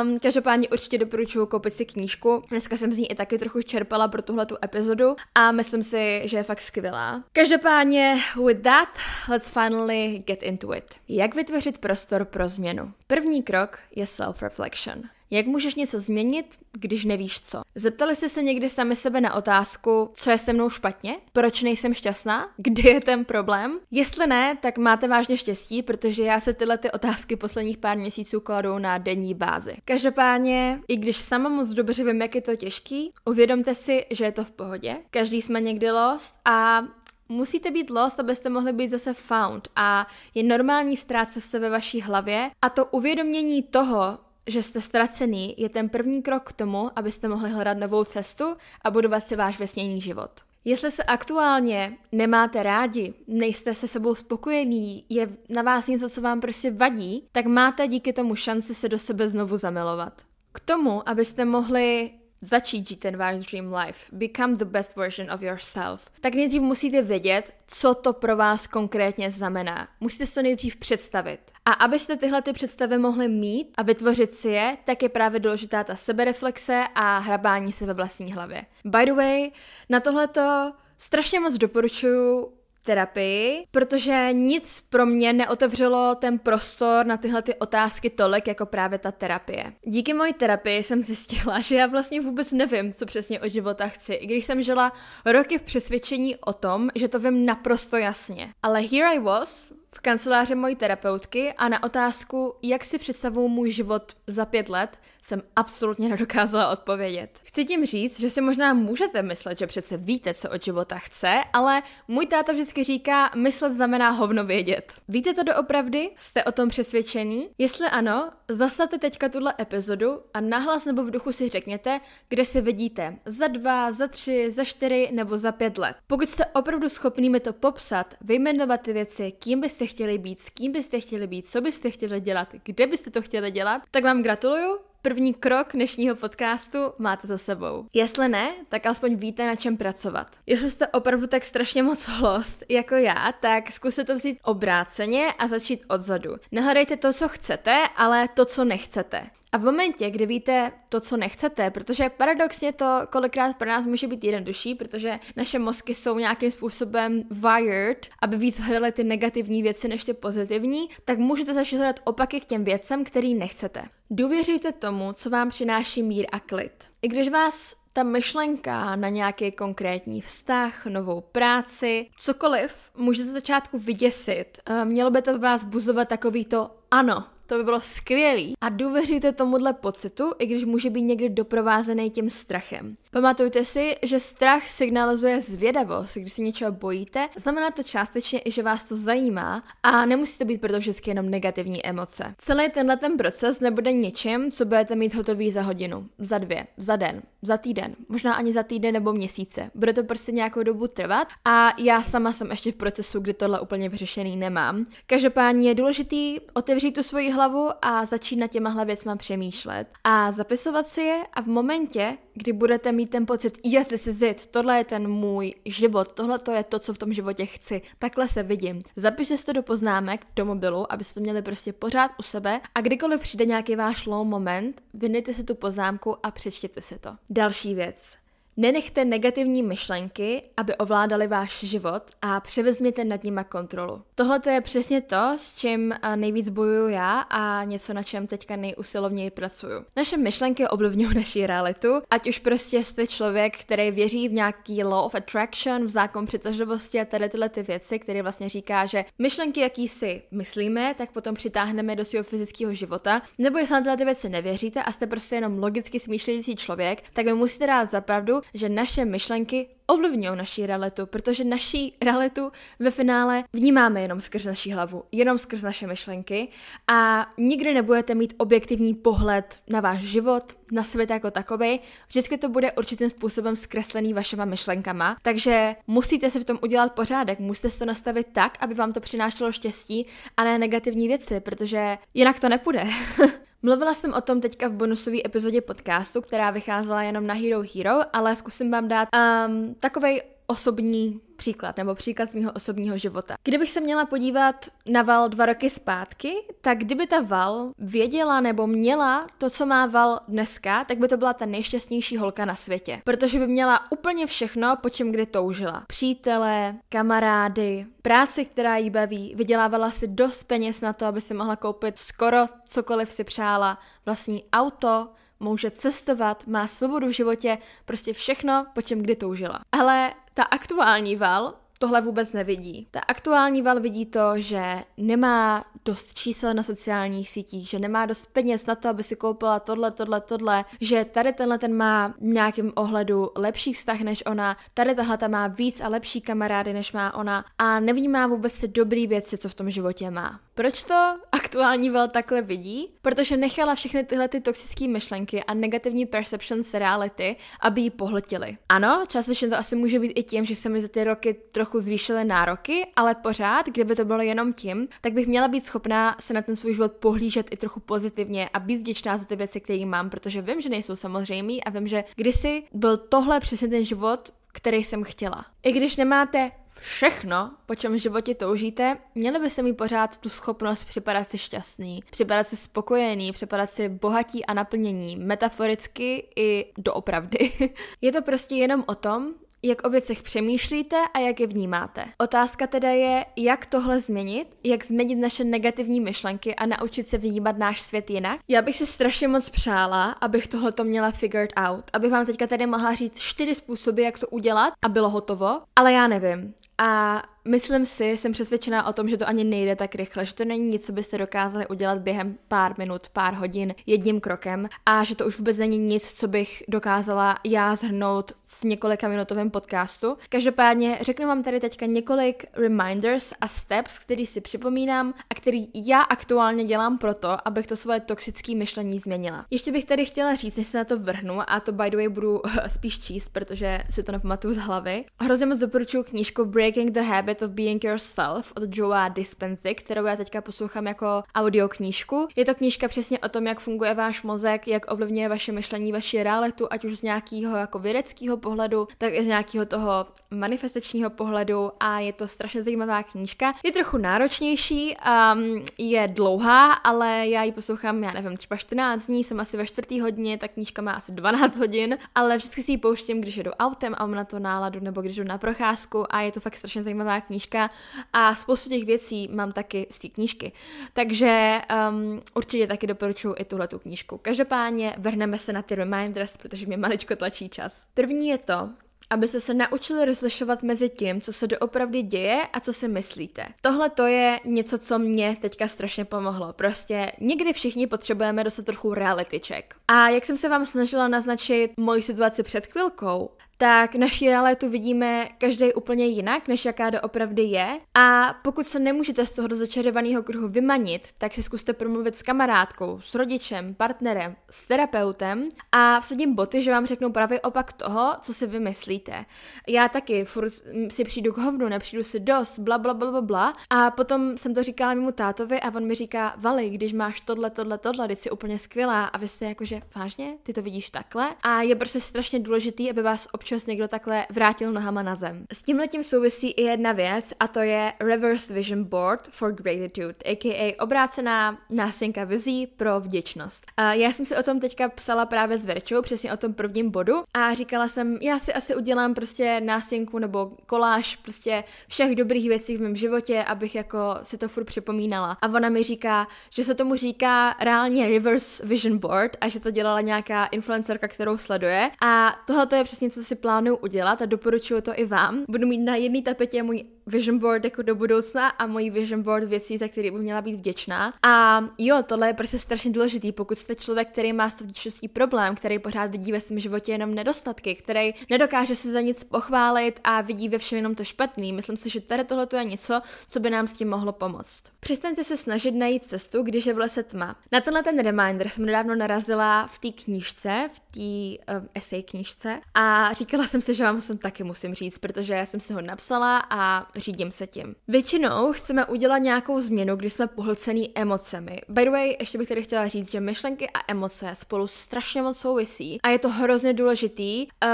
Um, 0.02 0.18
každopádně 0.18 0.68
určitě 0.68 0.98
doporučuji 0.98 1.46
koupit 1.46 1.76
si 1.76 1.84
knížku. 1.84 2.44
Dneska 2.50 2.76
jsem 2.76 2.92
z 2.92 2.98
ní 2.98 3.10
i 3.10 3.14
taky 3.14 3.38
trochu 3.38 3.62
čerpala 3.62 4.08
pro 4.08 4.22
tuhle 4.22 4.46
tu 4.46 4.56
epizodu 4.64 5.16
a 5.34 5.52
myslím 5.52 5.82
si, 5.82 6.22
že 6.24 6.36
je 6.36 6.42
fakt 6.42 6.60
skvělá. 6.60 7.22
Každopádně 7.32 8.20
with 8.46 8.62
that, 8.62 8.88
let's 9.28 9.50
finally 9.50 10.22
get 10.26 10.42
into 10.42 10.74
it 10.74 10.77
it. 10.78 10.94
Jak 11.08 11.34
vytvořit 11.34 11.78
prostor 11.78 12.24
pro 12.24 12.48
změnu? 12.48 12.92
První 13.06 13.42
krok 13.42 13.78
je 13.96 14.04
self-reflection. 14.04 15.02
Jak 15.30 15.46
můžeš 15.46 15.74
něco 15.74 16.00
změnit, 16.00 16.58
když 16.72 17.04
nevíš 17.04 17.40
co? 17.40 17.62
Zeptali 17.74 18.16
jste 18.16 18.28
se 18.28 18.42
někdy 18.42 18.70
sami 18.70 18.96
sebe 18.96 19.20
na 19.20 19.34
otázku, 19.34 20.10
co 20.14 20.30
je 20.30 20.38
se 20.38 20.52
mnou 20.52 20.70
špatně? 20.70 21.16
Proč 21.32 21.62
nejsem 21.62 21.94
šťastná? 21.94 22.48
Kde 22.56 22.90
je 22.90 23.00
ten 23.00 23.24
problém? 23.24 23.78
Jestli 23.90 24.26
ne, 24.26 24.56
tak 24.60 24.78
máte 24.78 25.08
vážně 25.08 25.36
štěstí, 25.36 25.82
protože 25.82 26.22
já 26.22 26.40
se 26.40 26.52
tyhle 26.52 26.78
ty 26.78 26.90
otázky 26.90 27.36
posledních 27.36 27.78
pár 27.78 27.98
měsíců 27.98 28.40
kladu 28.40 28.78
na 28.78 28.98
denní 28.98 29.34
bázi. 29.34 29.76
Každopádně, 29.84 30.80
i 30.88 30.96
když 30.96 31.16
sama 31.16 31.48
moc 31.48 31.70
dobře 31.70 32.04
vím, 32.04 32.22
jak 32.22 32.34
je 32.34 32.40
to 32.40 32.56
těžký, 32.56 33.10
uvědomte 33.24 33.74
si, 33.74 34.06
že 34.10 34.24
je 34.24 34.32
to 34.32 34.44
v 34.44 34.50
pohodě. 34.50 34.96
Každý 35.10 35.42
jsme 35.42 35.60
někdy 35.60 35.90
lost 35.90 36.34
a 36.44 36.82
Musíte 37.28 37.70
být 37.70 37.90
lost, 37.90 38.20
abyste 38.20 38.50
mohli 38.50 38.72
být 38.72 38.90
zase 38.90 39.14
found 39.14 39.68
a 39.76 40.06
je 40.34 40.42
normální 40.42 40.96
ztrácet 40.96 41.44
se 41.44 41.58
ve 41.58 41.70
vaší 41.70 42.00
hlavě 42.00 42.50
a 42.62 42.68
to 42.68 42.86
uvědomění 42.86 43.62
toho, 43.62 44.18
že 44.46 44.62
jste 44.62 44.80
ztracený, 44.80 45.54
je 45.58 45.68
ten 45.68 45.88
první 45.88 46.22
krok 46.22 46.42
k 46.42 46.52
tomu, 46.52 46.90
abyste 46.96 47.28
mohli 47.28 47.50
hledat 47.50 47.78
novou 47.78 48.04
cestu 48.04 48.56
a 48.82 48.90
budovat 48.90 49.28
si 49.28 49.36
váš 49.36 49.58
vesněný 49.58 50.00
život. 50.00 50.30
Jestli 50.64 50.90
se 50.90 51.02
aktuálně 51.02 51.98
nemáte 52.12 52.62
rádi, 52.62 53.14
nejste 53.26 53.74
se 53.74 53.88
sebou 53.88 54.14
spokojení, 54.14 55.04
je 55.08 55.36
na 55.48 55.62
vás 55.62 55.86
něco, 55.86 56.08
co 56.08 56.20
vám 56.20 56.40
prostě 56.40 56.70
vadí, 56.70 57.28
tak 57.32 57.46
máte 57.46 57.88
díky 57.88 58.12
tomu 58.12 58.34
šanci 58.34 58.74
se 58.74 58.88
do 58.88 58.98
sebe 58.98 59.28
znovu 59.28 59.56
zamilovat. 59.56 60.12
K 60.52 60.60
tomu, 60.60 61.08
abyste 61.08 61.44
mohli 61.44 62.10
začít 62.40 62.88
žít 62.88 63.00
ten 63.00 63.16
váš 63.16 63.46
dream 63.46 63.74
life, 63.74 64.06
become 64.12 64.56
the 64.56 64.64
best 64.64 64.96
version 64.96 65.30
of 65.30 65.42
yourself, 65.42 66.10
tak 66.20 66.34
nejdřív 66.34 66.62
musíte 66.62 67.02
vědět, 67.02 67.52
co 67.66 67.94
to 67.94 68.12
pro 68.12 68.36
vás 68.36 68.66
konkrétně 68.66 69.30
znamená. 69.30 69.88
Musíte 70.00 70.26
si 70.26 70.34
to 70.34 70.42
nejdřív 70.42 70.76
představit. 70.76 71.40
A 71.64 71.72
abyste 71.72 72.16
tyhle 72.16 72.42
ty 72.42 72.52
představy 72.52 72.98
mohli 72.98 73.28
mít 73.28 73.74
a 73.76 73.82
vytvořit 73.82 74.34
si 74.34 74.48
je, 74.48 74.76
tak 74.84 75.02
je 75.02 75.08
právě 75.08 75.40
důležitá 75.40 75.84
ta 75.84 75.96
sebereflexe 75.96 76.84
a 76.94 77.18
hrabání 77.18 77.72
se 77.72 77.86
ve 77.86 77.94
vlastní 77.94 78.32
hlavě. 78.32 78.64
By 78.84 79.06
the 79.06 79.12
way, 79.12 79.50
na 79.88 80.00
tohleto 80.00 80.72
strašně 80.98 81.40
moc 81.40 81.54
doporučuju 81.54 82.52
terapii, 82.88 83.64
protože 83.70 84.28
nic 84.32 84.80
pro 84.90 85.06
mě 85.06 85.32
neotevřelo 85.32 86.14
ten 86.14 86.38
prostor 86.38 87.06
na 87.06 87.16
tyhle 87.16 87.42
ty 87.42 87.54
otázky 87.54 88.10
tolik 88.10 88.46
jako 88.46 88.66
právě 88.66 88.98
ta 88.98 89.12
terapie. 89.12 89.72
Díky 89.84 90.14
mojí 90.14 90.32
terapii 90.32 90.82
jsem 90.82 91.02
zjistila, 91.02 91.60
že 91.60 91.76
já 91.76 91.86
vlastně 91.86 92.20
vůbec 92.20 92.52
nevím, 92.52 92.92
co 92.92 93.06
přesně 93.06 93.40
od 93.40 93.48
života 93.48 93.88
chci, 93.88 94.14
i 94.14 94.26
když 94.26 94.44
jsem 94.44 94.62
žila 94.62 94.92
roky 95.26 95.58
v 95.58 95.62
přesvědčení 95.62 96.36
o 96.36 96.52
tom, 96.52 96.88
že 96.94 97.08
to 97.08 97.18
vím 97.18 97.46
naprosto 97.46 97.96
jasně. 97.96 98.52
Ale 98.62 98.80
here 98.80 99.06
I 99.06 99.18
was, 99.18 99.72
v 99.94 100.00
kanceláři 100.00 100.54
mojí 100.54 100.76
terapeutky 100.76 101.52
a 101.52 101.68
na 101.68 101.82
otázku, 101.82 102.54
jak 102.62 102.84
si 102.84 102.98
představuju 102.98 103.48
můj 103.48 103.70
život 103.70 104.12
za 104.26 104.44
pět 104.44 104.68
let, 104.68 104.98
jsem 105.22 105.42
absolutně 105.56 106.08
nedokázala 106.08 106.68
odpovědět. 106.68 107.30
Chci 107.44 107.64
tím 107.64 107.86
říct, 107.86 108.20
že 108.20 108.30
si 108.30 108.40
možná 108.40 108.74
můžete 108.74 109.22
myslet, 109.22 109.58
že 109.58 109.66
přece 109.66 109.96
víte, 109.96 110.34
co 110.34 110.50
od 110.50 110.64
života 110.64 110.98
chce, 110.98 111.40
ale 111.52 111.82
můj 112.08 112.26
táta 112.26 112.52
vždycky 112.52 112.84
říká, 112.84 113.30
myslet 113.36 113.72
znamená 113.72 114.10
hovno 114.10 114.44
vědět. 114.44 114.92
Víte 115.08 115.34
to 115.34 115.42
doopravdy? 115.42 116.10
Jste 116.16 116.44
o 116.44 116.52
tom 116.52 116.68
přesvědčení? 116.68 117.48
Jestli 117.58 117.86
ano, 117.86 118.30
zastavte 118.48 118.98
teďka 118.98 119.28
tuhle 119.28 119.54
epizodu 119.60 120.20
a 120.34 120.40
nahlas 120.40 120.84
nebo 120.84 121.02
v 121.02 121.10
duchu 121.10 121.32
si 121.32 121.48
řekněte, 121.48 122.00
kde 122.28 122.44
se 122.44 122.60
vidíte 122.60 123.16
za 123.26 123.46
dva, 123.46 123.92
za 123.92 124.08
tři, 124.08 124.50
za 124.50 124.64
čtyři 124.64 125.08
nebo 125.12 125.38
za 125.38 125.52
pět 125.52 125.78
let. 125.78 125.96
Pokud 126.06 126.28
jste 126.28 126.46
opravdu 126.46 126.88
schopný 126.88 127.30
mi 127.30 127.40
to 127.40 127.52
popsat, 127.52 128.14
vyjmenovat 128.20 128.80
ty 128.80 128.92
věci, 128.92 129.32
kým 129.32 129.60
byste 129.60 129.77
chtěli 129.86 130.18
být, 130.18 130.42
s 130.42 130.50
kým 130.50 130.72
byste 130.72 131.00
chtěli 131.00 131.26
být, 131.26 131.48
co 131.48 131.60
byste 131.60 131.90
chtěli 131.90 132.20
dělat, 132.20 132.48
kde 132.64 132.86
byste 132.86 133.10
to 133.10 133.22
chtěli 133.22 133.50
dělat, 133.50 133.82
tak 133.90 134.04
vám 134.04 134.22
gratuluju 134.22 134.78
první 135.02 135.34
krok 135.34 135.72
dnešního 135.72 136.16
podcastu 136.16 136.78
máte 136.98 137.26
za 137.26 137.38
sebou. 137.38 137.86
Jestli 137.94 138.28
ne, 138.28 138.50
tak 138.68 138.86
alespoň 138.86 139.14
víte, 139.14 139.46
na 139.46 139.56
čem 139.56 139.76
pracovat. 139.76 140.26
Jestli 140.46 140.70
jste 140.70 140.86
opravdu 140.86 141.26
tak 141.26 141.44
strašně 141.44 141.82
moc 141.82 142.10
lost 142.20 142.64
jako 142.68 142.94
já, 142.94 143.32
tak 143.40 143.72
zkuste 143.72 144.04
to 144.04 144.14
vzít 144.14 144.38
obráceně 144.42 145.32
a 145.38 145.48
začít 145.48 145.84
odzadu. 145.88 146.36
Nehledejte 146.52 146.96
to, 146.96 147.12
co 147.12 147.28
chcete, 147.28 147.82
ale 147.96 148.28
to, 148.28 148.44
co 148.44 148.64
nechcete. 148.64 149.26
A 149.52 149.58
v 149.58 149.64
momentě, 149.64 150.10
kdy 150.10 150.26
víte 150.26 150.72
to, 150.88 151.00
co 151.00 151.16
nechcete, 151.16 151.70
protože 151.70 152.08
paradoxně 152.08 152.72
to 152.72 153.00
kolikrát 153.10 153.56
pro 153.56 153.68
nás 153.68 153.86
může 153.86 154.06
být 154.06 154.24
jednodušší, 154.24 154.74
protože 154.74 155.18
naše 155.36 155.58
mozky 155.58 155.94
jsou 155.94 156.18
nějakým 156.18 156.50
způsobem 156.50 157.22
wired, 157.30 158.08
aby 158.22 158.36
víc 158.36 158.60
hledaly 158.60 158.92
ty 158.92 159.04
negativní 159.04 159.62
věci 159.62 159.88
než 159.88 160.04
ty 160.04 160.14
pozitivní, 160.14 160.88
tak 161.04 161.18
můžete 161.18 161.54
začít 161.54 161.76
hledat 161.76 162.00
opaky 162.04 162.40
k 162.40 162.44
těm 162.44 162.64
věcem, 162.64 163.04
který 163.04 163.34
nechcete. 163.34 163.84
Důvěřujte 164.10 164.72
tomu, 164.72 165.12
co 165.12 165.30
vám 165.30 165.48
přináší 165.48 166.02
mír 166.02 166.26
a 166.32 166.40
klid. 166.40 166.84
I 167.02 167.08
když 167.08 167.28
vás 167.28 167.76
ta 167.92 168.02
myšlenka 168.02 168.96
na 168.96 169.08
nějaký 169.08 169.52
konkrétní 169.52 170.20
vztah, 170.20 170.86
novou 170.86 171.20
práci, 171.20 172.06
cokoliv 172.16 172.90
může 172.96 173.24
za 173.24 173.32
začátku 173.32 173.78
vyděsit. 173.78 174.58
Eh, 174.66 174.84
mělo 174.84 175.10
by 175.10 175.22
to 175.22 175.38
vás 175.38 175.64
buzovat 175.64 176.08
takový 176.08 176.44
to 176.44 176.70
ano, 176.90 177.24
to 177.48 177.58
by 177.58 177.64
bylo 177.64 177.80
skvělý. 177.80 178.54
A 178.60 178.68
důvěřujte 178.68 179.32
tomuhle 179.32 179.72
pocitu, 179.72 180.32
i 180.38 180.46
když 180.46 180.64
může 180.64 180.90
být 180.90 181.02
někdy 181.02 181.28
doprovázený 181.28 182.10
tím 182.10 182.30
strachem. 182.30 182.96
Pamatujte 183.10 183.64
si, 183.64 183.96
že 184.02 184.20
strach 184.20 184.68
signalizuje 184.68 185.40
zvědavost. 185.40 186.16
Když 186.16 186.32
se 186.32 186.42
něčeho 186.42 186.72
bojíte, 186.72 187.28
znamená 187.36 187.70
to 187.70 187.82
částečně 187.82 188.40
i, 188.44 188.50
že 188.50 188.62
vás 188.62 188.84
to 188.84 188.96
zajímá 188.96 189.64
a 189.82 190.06
nemusí 190.06 190.38
to 190.38 190.44
být 190.44 190.60
proto 190.60 190.78
vždycky 190.78 191.10
jenom 191.10 191.30
negativní 191.30 191.86
emoce. 191.86 192.34
Celý 192.38 192.70
tenhle 192.70 192.96
ten 192.96 193.16
proces 193.16 193.60
nebude 193.60 193.92
něčím, 193.92 194.50
co 194.50 194.64
budete 194.64 194.96
mít 194.96 195.14
hotový 195.14 195.50
za 195.52 195.62
hodinu, 195.62 196.08
za 196.18 196.38
dvě, 196.38 196.66
za 196.76 196.96
den, 196.96 197.22
za 197.42 197.56
týden, 197.56 197.96
možná 198.08 198.34
ani 198.34 198.52
za 198.52 198.62
týden 198.62 198.94
nebo 198.94 199.12
měsíce. 199.12 199.70
Bude 199.74 199.92
to 199.92 200.04
prostě 200.04 200.32
nějakou 200.32 200.62
dobu 200.62 200.86
trvat 200.86 201.28
a 201.44 201.72
já 201.78 202.02
sama 202.02 202.32
jsem 202.32 202.50
ještě 202.50 202.72
v 202.72 202.76
procesu, 202.76 203.20
kdy 203.20 203.34
tohle 203.34 203.60
úplně 203.60 203.88
vyřešený 203.88 204.36
nemám. 204.36 204.86
Každopádně 205.06 205.68
je 205.68 205.74
důležitý 205.74 206.36
otevřít 206.54 206.92
tu 206.92 207.02
svoji 207.02 207.30
hlavu 207.38 207.70
a 207.82 208.04
začít 208.04 208.36
na 208.36 208.46
těmahle 208.46 208.84
věcma 208.84 209.16
přemýšlet 209.16 209.88
a 210.04 210.32
zapisovat 210.32 210.88
si 210.88 211.00
je 211.00 211.22
a 211.32 211.40
v 211.40 211.46
momentě, 211.46 212.18
kdy 212.34 212.52
budete 212.52 212.92
mít 212.92 213.10
ten 213.10 213.26
pocit, 213.26 213.58
yes, 213.64 213.86
this 213.86 214.06
is 214.06 214.22
it, 214.22 214.46
tohle 214.46 214.78
je 214.78 214.84
ten 214.84 215.08
můj 215.08 215.54
život, 215.64 216.12
tohle 216.12 216.38
to 216.38 216.52
je 216.52 216.64
to, 216.64 216.78
co 216.78 216.94
v 216.94 216.98
tom 216.98 217.12
životě 217.12 217.46
chci, 217.46 217.82
takhle 217.98 218.28
se 218.28 218.42
vidím. 218.42 218.82
Zapište 218.96 219.36
si 219.36 219.44
to 219.44 219.52
do 219.52 219.62
poznámek, 219.62 220.20
do 220.36 220.44
mobilu, 220.44 220.92
abyste 220.92 221.14
to 221.14 221.20
měli 221.20 221.42
prostě 221.42 221.72
pořád 221.72 222.10
u 222.18 222.22
sebe 222.22 222.60
a 222.74 222.80
kdykoliv 222.80 223.20
přijde 223.20 223.44
nějaký 223.44 223.76
váš 223.76 224.06
low 224.06 224.26
moment, 224.26 224.82
vynejte 224.94 225.34
si 225.34 225.44
tu 225.44 225.54
poznámku 225.54 226.26
a 226.26 226.30
přečtěte 226.30 226.80
si 226.80 226.98
to. 226.98 227.16
Další 227.30 227.74
věc. 227.74 228.17
Nenechte 228.60 229.04
negativní 229.04 229.62
myšlenky, 229.62 230.42
aby 230.56 230.76
ovládali 230.76 231.26
váš 231.26 231.60
život 231.60 232.02
a 232.22 232.40
převezměte 232.40 233.04
nad 233.04 233.24
nima 233.24 233.44
kontrolu. 233.44 234.02
Tohle 234.14 234.40
je 234.50 234.60
přesně 234.60 235.00
to, 235.00 235.32
s 235.36 235.56
čím 235.56 235.94
nejvíc 236.16 236.48
bojuju 236.48 236.88
já 236.88 237.20
a 237.20 237.64
něco, 237.64 237.92
na 237.94 238.02
čem 238.02 238.26
teďka 238.26 238.56
nejusilovněji 238.56 239.30
pracuju. 239.30 239.84
Naše 239.96 240.16
myšlenky 240.16 240.68
ovlivňují 240.68 241.14
naši 241.14 241.46
realitu, 241.46 241.88
ať 242.10 242.28
už 242.28 242.38
prostě 242.38 242.84
jste 242.84 243.06
člověk, 243.06 243.58
který 243.58 243.90
věří 243.90 244.28
v 244.28 244.32
nějaký 244.32 244.84
law 244.84 245.04
of 245.06 245.14
attraction, 245.14 245.84
v 245.84 245.88
zákon 245.88 246.26
přitažlivosti 246.26 247.00
a 247.00 247.04
tady 247.04 247.28
tyhle 247.28 247.48
ty 247.48 247.62
věci, 247.62 247.98
který 247.98 248.22
vlastně 248.22 248.48
říká, 248.48 248.86
že 248.86 249.04
myšlenky, 249.18 249.60
jaký 249.60 249.88
si 249.88 250.22
myslíme, 250.30 250.94
tak 250.98 251.12
potom 251.12 251.34
přitáhneme 251.34 251.96
do 251.96 252.04
svého 252.04 252.24
fyzického 252.24 252.74
života. 252.74 253.22
Nebo 253.38 253.58
jestli 253.58 253.72
na 253.72 253.80
tyhle 253.80 253.96
ty 253.96 254.04
věci 254.04 254.28
nevěříte 254.28 254.82
a 254.82 254.92
jste 254.92 255.06
prostě 255.06 255.34
jenom 255.34 255.58
logicky 255.58 256.00
smýšlející 256.00 256.56
člověk, 256.56 257.02
tak 257.12 257.24
mi 257.24 257.34
musíte 257.34 257.66
dát 257.66 257.90
zapravdu, 257.90 258.40
že 258.54 258.68
naše 258.68 259.04
myšlenky 259.04 259.68
ovlivňují 259.86 260.36
naši 260.36 260.66
realitu, 260.66 261.06
protože 261.06 261.44
naší 261.44 261.96
realitu 262.02 262.52
ve 262.78 262.90
finále 262.90 263.44
vnímáme 263.52 264.02
jenom 264.02 264.20
skrz 264.20 264.44
naší 264.44 264.72
hlavu, 264.72 265.04
jenom 265.12 265.38
skrz 265.38 265.62
naše 265.62 265.86
myšlenky 265.86 266.48
a 266.88 267.26
nikdy 267.38 267.74
nebudete 267.74 268.14
mít 268.14 268.34
objektivní 268.36 268.94
pohled 268.94 269.60
na 269.70 269.80
váš 269.80 270.00
život, 270.00 270.56
na 270.72 270.82
svět 270.82 271.10
jako 271.10 271.30
takový. 271.30 271.80
Vždycky 272.08 272.38
to 272.38 272.48
bude 272.48 272.72
určitým 272.72 273.10
způsobem 273.10 273.56
zkreslený 273.56 274.14
vašima 274.14 274.44
myšlenkama, 274.44 275.16
takže 275.22 275.76
musíte 275.86 276.30
si 276.30 276.40
v 276.40 276.44
tom 276.44 276.58
udělat 276.62 276.94
pořádek, 276.94 277.38
musíte 277.38 277.70
si 277.70 277.78
to 277.78 277.84
nastavit 277.84 278.26
tak, 278.32 278.58
aby 278.60 278.74
vám 278.74 278.92
to 278.92 279.00
přinášelo 279.00 279.52
štěstí 279.52 280.06
a 280.36 280.44
ne 280.44 280.58
negativní 280.58 281.08
věci, 281.08 281.40
protože 281.40 281.98
jinak 282.14 282.40
to 282.40 282.48
nepůjde. 282.48 282.84
Mluvila 283.62 283.94
jsem 283.94 284.12
o 284.12 284.20
tom 284.20 284.40
teďka 284.40 284.68
v 284.68 284.72
bonusové 284.72 285.18
epizodě 285.24 285.60
podcastu, 285.60 286.20
která 286.20 286.50
vycházela 286.50 287.02
jenom 287.02 287.26
na 287.26 287.34
Hero 287.34 287.62
Hero, 287.74 288.00
ale 288.12 288.36
zkusím 288.36 288.70
vám 288.70 288.88
dát 288.88 289.08
um, 289.46 289.74
takovej 289.74 290.22
osobní 290.50 291.20
příklad, 291.36 291.76
nebo 291.76 291.94
příklad 291.94 292.30
z 292.30 292.34
mého 292.34 292.52
osobního 292.52 292.98
života. 292.98 293.34
Kdybych 293.44 293.70
se 293.70 293.80
měla 293.80 294.04
podívat 294.06 294.66
na 294.86 295.02
Val 295.02 295.28
dva 295.28 295.46
roky 295.46 295.70
zpátky, 295.70 296.34
tak 296.60 296.78
kdyby 296.78 297.06
ta 297.06 297.20
Val 297.20 297.70
věděla 297.78 298.40
nebo 298.40 298.66
měla 298.66 299.26
to, 299.38 299.50
co 299.50 299.66
má 299.66 299.86
Val 299.86 300.20
dneska, 300.28 300.84
tak 300.84 300.98
by 300.98 301.08
to 301.08 301.16
byla 301.16 301.32
ta 301.32 301.46
nejšťastnější 301.46 302.16
holka 302.16 302.44
na 302.44 302.56
světě. 302.56 303.02
Protože 303.04 303.38
by 303.38 303.46
měla 303.46 303.92
úplně 303.92 304.26
všechno, 304.26 304.76
po 304.82 304.88
čem 304.90 305.12
kdy 305.12 305.26
toužila. 305.26 305.84
Přítele, 305.86 306.74
kamarády, 306.88 307.86
práci, 308.02 308.44
která 308.44 308.76
jí 308.76 308.90
baví, 308.90 309.34
vydělávala 309.36 309.90
si 309.90 310.08
dost 310.08 310.44
peněz 310.44 310.80
na 310.80 310.92
to, 310.92 311.06
aby 311.06 311.20
si 311.20 311.34
mohla 311.34 311.56
koupit 311.56 311.98
skoro 311.98 312.38
cokoliv 312.68 313.12
si 313.12 313.24
přála, 313.24 313.78
vlastní 314.06 314.44
auto, 314.52 315.08
může 315.40 315.70
cestovat, 315.70 316.46
má 316.46 316.66
svobodu 316.66 317.06
v 317.06 317.10
životě, 317.10 317.58
prostě 317.84 318.12
všechno, 318.12 318.66
po 318.72 318.82
čem 318.82 319.02
kdy 319.02 319.16
toužila. 319.16 319.60
Ale 319.72 320.12
ta 320.38 320.44
aktuální 320.44 321.16
val 321.16 321.54
tohle 321.78 322.00
vůbec 322.00 322.32
nevidí. 322.32 322.88
Ta 322.90 323.00
aktuální 323.00 323.62
val 323.62 323.80
vidí 323.80 324.06
to, 324.06 324.20
že 324.36 324.62
nemá 324.96 325.64
dost 325.84 326.14
čísel 326.14 326.54
na 326.54 326.62
sociálních 326.62 327.30
sítích, 327.30 327.68
že 327.68 327.78
nemá 327.78 328.06
dost 328.06 328.26
peněz 328.32 328.66
na 328.66 328.74
to, 328.74 328.88
aby 328.88 329.02
si 329.02 329.16
koupila 329.16 329.60
tohle, 329.60 329.90
tohle, 329.90 330.20
tohle, 330.20 330.64
že 330.80 331.04
tady 331.04 331.32
tenhle 331.32 331.58
ten 331.58 331.76
má 331.76 332.08
v 332.08 332.14
nějakém 332.20 332.72
ohledu 332.76 333.30
lepší 333.36 333.72
vztah 333.72 334.00
než 334.00 334.22
ona, 334.26 334.56
tady 334.74 334.94
tahle 334.94 335.18
ta 335.18 335.28
má 335.28 335.46
víc 335.46 335.80
a 335.80 335.88
lepší 335.88 336.20
kamarády 336.20 336.72
než 336.72 336.92
má 336.92 337.14
ona 337.14 337.44
a 337.58 337.80
nevnímá 337.80 338.26
vůbec 338.26 338.58
ty 338.58 338.68
dobré 338.68 339.06
věci, 339.06 339.38
co 339.38 339.48
v 339.48 339.54
tom 339.54 339.70
životě 339.70 340.10
má. 340.10 340.40
Proč 340.58 340.82
to 340.82 341.18
aktuální 341.32 341.90
vel 341.90 342.08
takhle 342.08 342.42
vidí? 342.42 342.94
Protože 343.02 343.36
nechala 343.36 343.74
všechny 343.74 344.04
tyhle 344.04 344.28
ty 344.28 344.40
toxické 344.40 344.88
myšlenky 344.88 345.44
a 345.44 345.54
negativní 345.54 346.06
perceptions 346.06 346.74
reality, 346.74 347.36
aby 347.60 347.80
ji 347.80 347.90
pohltily. 347.90 348.58
Ano, 348.68 349.04
částečně 349.08 349.48
to 349.48 349.58
asi 349.58 349.76
může 349.76 349.98
být 349.98 350.12
i 350.14 350.22
tím, 350.22 350.44
že 350.44 350.56
se 350.56 350.68
mi 350.68 350.82
za 350.82 350.88
ty 350.88 351.04
roky 351.04 351.36
trochu 351.52 351.80
zvýšily 351.80 352.24
nároky, 352.24 352.86
ale 352.96 353.14
pořád, 353.14 353.66
kdyby 353.66 353.96
to 353.96 354.04
bylo 354.04 354.20
jenom 354.20 354.52
tím, 354.52 354.88
tak 355.00 355.12
bych 355.12 355.26
měla 355.26 355.48
být 355.48 355.66
schopná 355.66 356.16
se 356.20 356.34
na 356.34 356.42
ten 356.42 356.56
svůj 356.56 356.74
život 356.74 356.92
pohlížet 356.92 357.46
i 357.50 357.56
trochu 357.56 357.80
pozitivně 357.80 358.48
a 358.48 358.60
být 358.60 358.76
vděčná 358.76 359.18
za 359.18 359.24
ty 359.24 359.36
věci, 359.36 359.60
které 359.60 359.86
mám, 359.86 360.10
protože 360.10 360.42
vím, 360.42 360.60
že 360.60 360.68
nejsou 360.68 360.96
samozřejmé 360.96 361.54
a 361.66 361.70
vím, 361.70 361.88
že 361.88 362.04
kdysi 362.16 362.62
byl 362.72 362.96
tohle 362.96 363.40
přesně 363.40 363.68
ten 363.68 363.84
život, 363.84 364.32
který 364.52 364.84
jsem 364.84 365.04
chtěla. 365.04 365.46
I 365.62 365.72
když 365.72 365.96
nemáte 365.96 366.50
všechno, 366.80 367.50
po 367.66 367.74
čem 367.74 367.94
v 367.94 367.98
životě 367.98 368.34
toužíte, 368.34 368.96
měli 369.14 369.38
by 369.38 369.50
se 369.50 369.62
mít 369.62 369.76
pořád 369.76 370.16
tu 370.16 370.28
schopnost 370.28 370.84
připadat 370.84 371.30
si 371.30 371.38
šťastný, 371.38 372.02
připadat 372.10 372.48
si 372.48 372.56
spokojený, 372.56 373.32
připadat 373.32 373.72
si 373.72 373.88
bohatí 373.88 374.46
a 374.46 374.54
naplnění, 374.54 375.16
metaforicky 375.16 376.28
i 376.36 376.72
doopravdy. 376.78 377.52
Je 378.00 378.12
to 378.12 378.22
prostě 378.22 378.54
jenom 378.54 378.84
o 378.86 378.94
tom, 378.94 379.34
jak 379.62 379.86
o 379.86 379.90
věcech 379.90 380.22
přemýšlíte 380.22 380.96
a 381.14 381.18
jak 381.18 381.40
je 381.40 381.46
vnímáte. 381.46 382.04
Otázka 382.18 382.66
teda 382.66 382.90
je, 382.90 383.26
jak 383.36 383.66
tohle 383.66 384.00
změnit, 384.00 384.56
jak 384.64 384.84
změnit 384.84 385.14
naše 385.14 385.44
negativní 385.44 386.00
myšlenky 386.00 386.54
a 386.54 386.66
naučit 386.66 387.08
se 387.08 387.18
vnímat 387.18 387.58
náš 387.58 387.80
svět 387.80 388.10
jinak. 388.10 388.40
Já 388.48 388.62
bych 388.62 388.76
si 388.76 388.86
strašně 388.86 389.28
moc 389.28 389.50
přála, 389.50 390.10
abych 390.10 390.46
tohle 390.46 390.72
to 390.72 390.84
měla 390.84 391.10
figured 391.10 391.50
out, 391.56 391.84
abych 391.92 392.10
vám 392.10 392.26
teďka 392.26 392.46
tady 392.46 392.66
mohla 392.66 392.94
říct 392.94 393.18
čtyři 393.18 393.54
způsoby, 393.54 394.04
jak 394.04 394.18
to 394.18 394.28
udělat 394.28 394.72
a 394.84 394.88
bylo 394.88 395.10
hotovo, 395.10 395.60
ale 395.76 395.92
já 395.92 396.08
nevím. 396.08 396.54
A 396.78 397.22
myslím 397.48 397.86
si, 397.86 398.04
jsem 398.04 398.32
přesvědčená 398.32 398.86
o 398.86 398.92
tom, 398.92 399.08
že 399.08 399.16
to 399.16 399.28
ani 399.28 399.44
nejde 399.44 399.76
tak 399.76 399.94
rychle, 399.94 400.24
že 400.24 400.34
to 400.34 400.44
není 400.44 400.64
nic, 400.64 400.86
co 400.86 400.92
byste 400.92 401.18
dokázali 401.18 401.66
udělat 401.66 401.98
během 401.98 402.38
pár 402.48 402.74
minut, 402.78 403.08
pár 403.08 403.34
hodin, 403.34 403.74
jedním 403.86 404.20
krokem 404.20 404.68
a 404.86 405.04
že 405.04 405.16
to 405.16 405.26
už 405.26 405.38
vůbec 405.38 405.56
není 405.56 405.78
nic, 405.78 406.12
co 406.12 406.28
bych 406.28 406.62
dokázala 406.68 407.36
já 407.44 407.76
zhrnout 407.76 408.32
v 408.46 408.64
několika 408.64 409.08
minutovém 409.08 409.50
podcastu. 409.50 410.16
Každopádně 410.28 410.98
řeknu 411.00 411.26
vám 411.26 411.42
tady 411.42 411.60
teďka 411.60 411.86
několik 411.86 412.44
reminders 412.52 413.32
a 413.40 413.48
steps, 413.48 413.98
který 413.98 414.26
si 414.26 414.40
připomínám 414.40 415.14
a 415.30 415.34
který 415.34 415.68
já 415.74 416.00
aktuálně 416.00 416.64
dělám 416.64 416.98
proto, 416.98 417.48
abych 417.48 417.66
to 417.66 417.76
svoje 417.76 418.00
toxické 418.00 418.54
myšlení 418.54 418.98
změnila. 418.98 419.46
Ještě 419.50 419.72
bych 419.72 419.84
tady 419.84 420.04
chtěla 420.04 420.34
říct, 420.34 420.56
než 420.56 420.66
se 420.66 420.78
na 420.78 420.84
to 420.84 420.98
vrhnu, 420.98 421.38
a 421.46 421.60
to 421.60 421.72
by 421.72 421.90
the 421.90 421.96
way 421.96 422.08
budu 422.08 422.42
spíš 422.68 422.98
číst, 422.98 423.28
protože 423.28 423.78
si 423.90 424.02
to 424.02 424.12
nepamatuju 424.12 424.54
z 424.54 424.56
hlavy. 424.56 425.04
Hrozně 425.20 425.46
moc 425.46 425.58
doporučuji 425.58 426.02
knížku 426.02 426.44
Breaking 426.44 426.90
the 426.90 427.00
Habit 427.00 427.37
Habit 427.38 427.42
of 427.42 427.50
Being 427.50 427.84
Yourself 427.84 428.52
od 428.56 428.76
Joea 428.76 429.08
Dispensy, 429.08 429.74
kterou 429.74 430.04
já 430.04 430.16
teďka 430.16 430.40
poslouchám 430.40 430.86
jako 430.86 431.22
audioknížku. 431.34 432.28
Je 432.36 432.44
to 432.44 432.54
knížka 432.54 432.88
přesně 432.88 433.18
o 433.18 433.28
tom, 433.28 433.46
jak 433.46 433.60
funguje 433.60 433.94
váš 433.94 434.22
mozek, 434.22 434.68
jak 434.68 434.92
ovlivňuje 434.92 435.28
vaše 435.28 435.52
myšlení, 435.52 435.92
vaši 435.92 436.22
realitu, 436.22 436.66
ať 436.70 436.84
už 436.84 436.98
z 436.98 437.02
nějakého 437.02 437.56
jako 437.56 437.78
vědeckého 437.78 438.36
pohledu, 438.36 438.88
tak 438.98 439.12
i 439.12 439.24
z 439.24 439.26
nějakého 439.26 439.66
toho 439.66 440.06
manifestačního 440.30 441.10
pohledu 441.10 441.70
a 441.80 441.98
je 441.98 442.12
to 442.12 442.28
strašně 442.28 442.62
zajímavá 442.62 443.02
knížka. 443.02 443.54
Je 443.64 443.72
trochu 443.72 443.98
náročnější, 443.98 444.96
um, 445.34 445.64
je 445.78 446.08
dlouhá, 446.08 446.72
ale 446.72 447.28
já 447.28 447.42
ji 447.42 447.52
poslouchám, 447.52 448.04
já 448.04 448.12
nevím, 448.12 448.36
třeba 448.36 448.56
14 448.56 449.06
dní, 449.06 449.24
jsem 449.24 449.40
asi 449.40 449.56
ve 449.56 449.66
čtvrtý 449.66 450.00
hodině, 450.00 450.38
ta 450.38 450.48
knížka 450.48 450.82
má 450.82 450.92
asi 450.92 451.12
12 451.12 451.56
hodin, 451.56 451.98
ale 452.14 452.36
vždycky 452.36 452.62
si 452.62 452.72
ji 452.72 452.78
pouštím, 452.78 453.20
když 453.20 453.36
jedu 453.36 453.50
autem 453.50 453.94
a 453.98 454.06
mám 454.06 454.14
na 454.14 454.24
to 454.24 454.38
náladu, 454.38 454.80
nebo 454.80 455.00
když 455.00 455.16
jdu 455.16 455.24
na 455.24 455.38
procházku 455.38 456.14
a 456.14 456.20
je 456.20 456.32
to 456.32 456.40
fakt 456.40 456.56
strašně 456.56 456.82
zajímavá 456.82 457.20
knížka 457.28 457.70
a 458.12 458.34
spoustu 458.34 458.70
těch 458.70 458.84
věcí 458.84 459.28
mám 459.32 459.52
taky 459.52 459.86
z 459.90 459.98
té 459.98 460.08
knížky. 460.08 460.52
Takže 460.92 461.60
um, 461.90 462.22
určitě 462.34 462.66
taky 462.66 462.86
doporučuji 462.86 463.34
i 463.38 463.44
tuhle 463.44 463.68
tu 463.68 463.78
knížku. 463.78 464.18
Každopádně 464.18 464.94
vrhneme 464.98 465.38
se 465.38 465.52
na 465.52 465.62
ty 465.62 465.74
reminders, 465.74 466.36
protože 466.36 466.66
mě 466.66 466.76
maličko 466.76 467.16
tlačí 467.16 467.48
čas. 467.48 467.86
První 467.94 468.28
je 468.28 468.38
to, 468.38 468.70
abyste 469.10 469.40
se 469.40 469.54
naučili 469.54 470.04
rozlišovat 470.04 470.62
mezi 470.62 470.88
tím, 470.88 471.20
co 471.20 471.32
se 471.32 471.46
doopravdy 471.46 472.02
děje 472.02 472.46
a 472.52 472.60
co 472.60 472.72
si 472.72 472.88
myslíte. 472.88 473.46
Tohle 473.60 473.90
to 473.90 474.06
je 474.06 474.40
něco, 474.44 474.78
co 474.78 474.98
mě 474.98 475.36
teďka 475.40 475.68
strašně 475.68 476.04
pomohlo. 476.04 476.52
Prostě 476.52 477.12
někdy 477.20 477.52
všichni 477.52 477.86
potřebujeme 477.86 478.44
dostat 478.44 478.64
trochu 478.64 478.94
reality 478.94 479.40
check. 479.46 479.74
A 479.88 480.08
jak 480.08 480.24
jsem 480.24 480.36
se 480.36 480.48
vám 480.48 480.66
snažila 480.66 481.08
naznačit 481.08 481.70
moji 481.76 482.02
situaci 482.02 482.42
před 482.42 482.66
chvilkou, 482.66 483.30
tak 483.60 483.94
naši 483.94 484.28
realitu 484.28 484.70
vidíme 484.70 485.28
každý 485.38 485.74
úplně 485.74 486.06
jinak, 486.06 486.48
než 486.48 486.64
jaká 486.64 486.90
doopravdy 486.90 487.42
je. 487.42 487.80
A 487.94 488.34
pokud 488.42 488.66
se 488.66 488.78
nemůžete 488.78 489.26
z 489.26 489.32
toho 489.32 489.48
začarovaného 489.52 490.22
kruhu 490.22 490.48
vymanit, 490.48 491.08
tak 491.18 491.34
si 491.34 491.42
zkuste 491.42 491.72
promluvit 491.72 492.18
s 492.18 492.22
kamarádkou, 492.22 493.00
s 493.02 493.14
rodičem, 493.14 493.74
partnerem, 493.74 494.36
s 494.50 494.64
terapeutem 494.64 495.48
a 495.72 496.00
vsadím 496.00 496.34
boty, 496.34 496.62
že 496.62 496.70
vám 496.70 496.86
řeknou 496.86 497.10
právě 497.12 497.40
opak 497.40 497.72
toho, 497.72 498.16
co 498.22 498.34
si 498.34 498.46
vymyslíte. 498.46 499.24
Já 499.68 499.88
taky 499.88 500.24
furt 500.24 500.52
si 500.88 501.04
přijdu 501.04 501.32
k 501.32 501.38
hovnu, 501.38 501.68
nepřijdu 501.68 502.04
si 502.04 502.20
dost, 502.20 502.58
bla, 502.58 502.78
bla, 502.78 502.94
bla, 502.94 503.10
bla, 503.10 503.20
bla. 503.20 503.52
A 503.70 503.90
potom 503.90 504.38
jsem 504.38 504.54
to 504.54 504.62
říkala 504.62 504.94
mému 504.94 505.12
tátovi 505.12 505.60
a 505.60 505.74
on 505.74 505.86
mi 505.86 505.94
říká, 505.94 506.34
Vali, 506.36 506.70
když 506.70 506.92
máš 506.92 507.20
tohle, 507.20 507.50
tohle, 507.50 507.78
tohle, 507.78 508.08
teď 508.08 508.22
jsi 508.22 508.30
úplně 508.30 508.58
skvělá 508.58 509.04
a 509.04 509.18
vy 509.18 509.28
jste 509.28 509.44
jakože, 509.46 509.80
vážně, 509.96 510.34
ty 510.42 510.52
to 510.52 510.62
vidíš 510.62 510.90
takhle? 510.90 511.34
A 511.42 511.62
je 511.62 511.76
prostě 511.76 512.00
strašně 512.00 512.38
důležitý, 512.38 512.90
aby 512.90 513.02
vás 513.02 513.28
občas 513.32 513.47
někdo 513.66 513.88
takhle 513.88 514.26
vrátil 514.30 514.72
nohama 514.72 515.02
na 515.02 515.14
zem. 515.14 515.46
S 515.52 515.62
tím 515.62 516.02
souvisí 516.02 516.50
i 516.50 516.62
jedna 516.62 516.92
věc 516.92 517.32
a 517.40 517.48
to 517.48 517.60
je 517.60 517.92
Reverse 518.00 518.54
Vision 518.54 518.84
Board 518.84 519.28
for 519.30 519.52
Gratitude, 519.52 520.14
aka 520.32 520.84
obrácená 520.84 521.58
nástěnka 521.70 522.24
vizí 522.24 522.66
pro 522.66 523.00
vděčnost. 523.00 523.66
A 523.76 523.92
já 523.94 524.12
jsem 524.12 524.26
si 524.26 524.36
o 524.36 524.42
tom 524.42 524.60
teďka 524.60 524.88
psala 524.88 525.26
právě 525.26 525.58
s 525.58 525.66
Verčou, 525.66 526.02
přesně 526.02 526.32
o 526.32 526.36
tom 526.36 526.54
prvním 526.54 526.90
bodu 526.90 527.22
a 527.34 527.54
říkala 527.54 527.88
jsem, 527.88 528.18
já 528.22 528.38
si 528.38 528.52
asi 528.52 528.76
udělám 528.76 529.14
prostě 529.14 529.60
nástěnku 529.60 530.18
nebo 530.18 530.52
koláž 530.66 531.16
prostě 531.16 531.64
všech 531.88 532.14
dobrých 532.14 532.48
věcí 532.48 532.76
v 532.76 532.80
mém 532.80 532.96
životě, 532.96 533.44
abych 533.44 533.74
jako 533.74 533.98
si 534.22 534.38
to 534.38 534.48
furt 534.48 534.64
připomínala. 534.64 535.38
A 535.42 535.48
ona 535.48 535.68
mi 535.68 535.82
říká, 535.82 536.26
že 536.50 536.64
se 536.64 536.74
tomu 536.74 536.96
říká 536.96 537.56
reálně 537.60 538.08
Reverse 538.08 538.66
Vision 538.66 538.98
Board 538.98 539.36
a 539.40 539.48
že 539.48 539.60
to 539.60 539.70
dělala 539.70 540.00
nějaká 540.00 540.46
influencerka, 540.46 541.08
kterou 541.08 541.38
sleduje. 541.38 541.90
A 542.02 542.36
tohle 542.46 542.66
je 542.76 542.84
přesně, 542.84 543.10
co 543.10 543.24
si 543.24 543.34
plánuju 543.40 543.76
udělat 543.76 544.22
a 544.22 544.26
doporučuju 544.26 544.80
to 544.80 544.92
i 544.94 545.04
vám. 545.04 545.44
Budu 545.48 545.66
mít 545.66 545.78
na 545.78 545.96
jedné 545.96 546.22
tapetě 546.22 546.62
můj 546.62 546.84
vision 547.08 547.38
board 547.38 547.64
jako 547.64 547.82
do 547.82 547.94
budoucna 547.94 548.48
a 548.48 548.66
můj 548.66 548.90
vision 548.90 549.22
board 549.22 549.44
věcí, 549.44 549.78
za 549.78 549.88
které 549.88 550.10
bych 550.10 550.20
měla 550.20 550.42
být 550.42 550.54
vděčná. 550.54 551.12
A 551.22 551.64
jo, 551.78 552.02
tohle 552.02 552.26
je 552.26 552.34
prostě 552.34 552.58
strašně 552.58 552.90
důležitý, 552.90 553.32
pokud 553.32 553.58
jste 553.58 553.74
člověk, 553.74 554.08
který 554.08 554.32
má 554.32 554.50
s 554.50 554.60
vděčností 554.60 555.08
problém, 555.08 555.54
který 555.54 555.78
pořád 555.78 556.10
vidí 556.10 556.32
ve 556.32 556.40
svém 556.40 556.58
životě 556.58 556.92
jenom 556.92 557.14
nedostatky, 557.14 557.74
který 557.74 558.14
nedokáže 558.30 558.76
se 558.76 558.92
za 558.92 559.00
nic 559.00 559.24
pochválit 559.24 560.00
a 560.04 560.20
vidí 560.20 560.48
ve 560.48 560.58
všem 560.58 560.76
jenom 560.76 560.94
to 560.94 561.04
špatný. 561.04 561.52
Myslím 561.52 561.76
si, 561.76 561.90
že 561.90 562.00
tady 562.00 562.24
tohle 562.24 562.48
je 562.56 562.64
něco, 562.64 563.00
co 563.28 563.40
by 563.40 563.50
nám 563.50 563.66
s 563.66 563.72
tím 563.72 563.88
mohlo 563.88 564.12
pomoct. 564.12 564.62
Přestaňte 564.80 565.24
se 565.24 565.36
snažit 565.36 565.70
najít 565.70 566.06
cestu, 566.06 566.42
když 566.42 566.66
je 566.66 566.74
v 566.74 566.78
lese 566.78 567.02
tma. 567.02 567.36
Na 567.52 567.60
tenhle 567.60 567.82
ten 567.82 567.98
reminder 567.98 568.48
jsem 568.48 568.66
nedávno 568.66 568.94
narazila 568.94 569.66
v 569.66 569.78
té 569.78 570.02
knížce, 570.02 570.68
v 570.72 570.80
té 570.80 571.54
uh, 571.54 571.66
essay 571.74 572.02
knížce 572.02 572.60
a 572.74 573.12
říkala 573.12 573.46
jsem 573.46 573.62
si, 573.62 573.74
že 573.74 573.84
vám 573.84 574.00
jsem 574.00 574.18
taky 574.18 574.44
musím 574.44 574.74
říct, 574.74 574.98
protože 574.98 575.32
já 575.34 575.46
jsem 575.46 575.60
si 575.60 575.72
ho 575.72 575.80
napsala 575.80 576.42
a 576.50 576.90
řídím 576.98 577.30
se 577.30 577.46
tím. 577.46 577.74
Většinou 577.88 578.52
chceme 578.52 578.86
udělat 578.86 579.18
nějakou 579.18 579.60
změnu, 579.60 579.96
když 579.96 580.12
jsme 580.12 580.26
pohlcený 580.26 580.98
emocemi. 580.98 581.60
By 581.68 581.84
the 581.84 581.90
way, 581.90 582.16
ještě 582.20 582.38
bych 582.38 582.48
tady 582.48 582.62
chtěla 582.62 582.88
říct, 582.88 583.10
že 583.10 583.20
myšlenky 583.20 583.70
a 583.70 583.78
emoce 583.88 584.30
spolu 584.34 584.66
strašně 584.66 585.22
moc 585.22 585.38
souvisí 585.38 585.98
a 586.02 586.08
je 586.08 586.18
to 586.18 586.28
hrozně 586.28 586.72
důležitý 586.72 587.46
uh, 587.46 587.70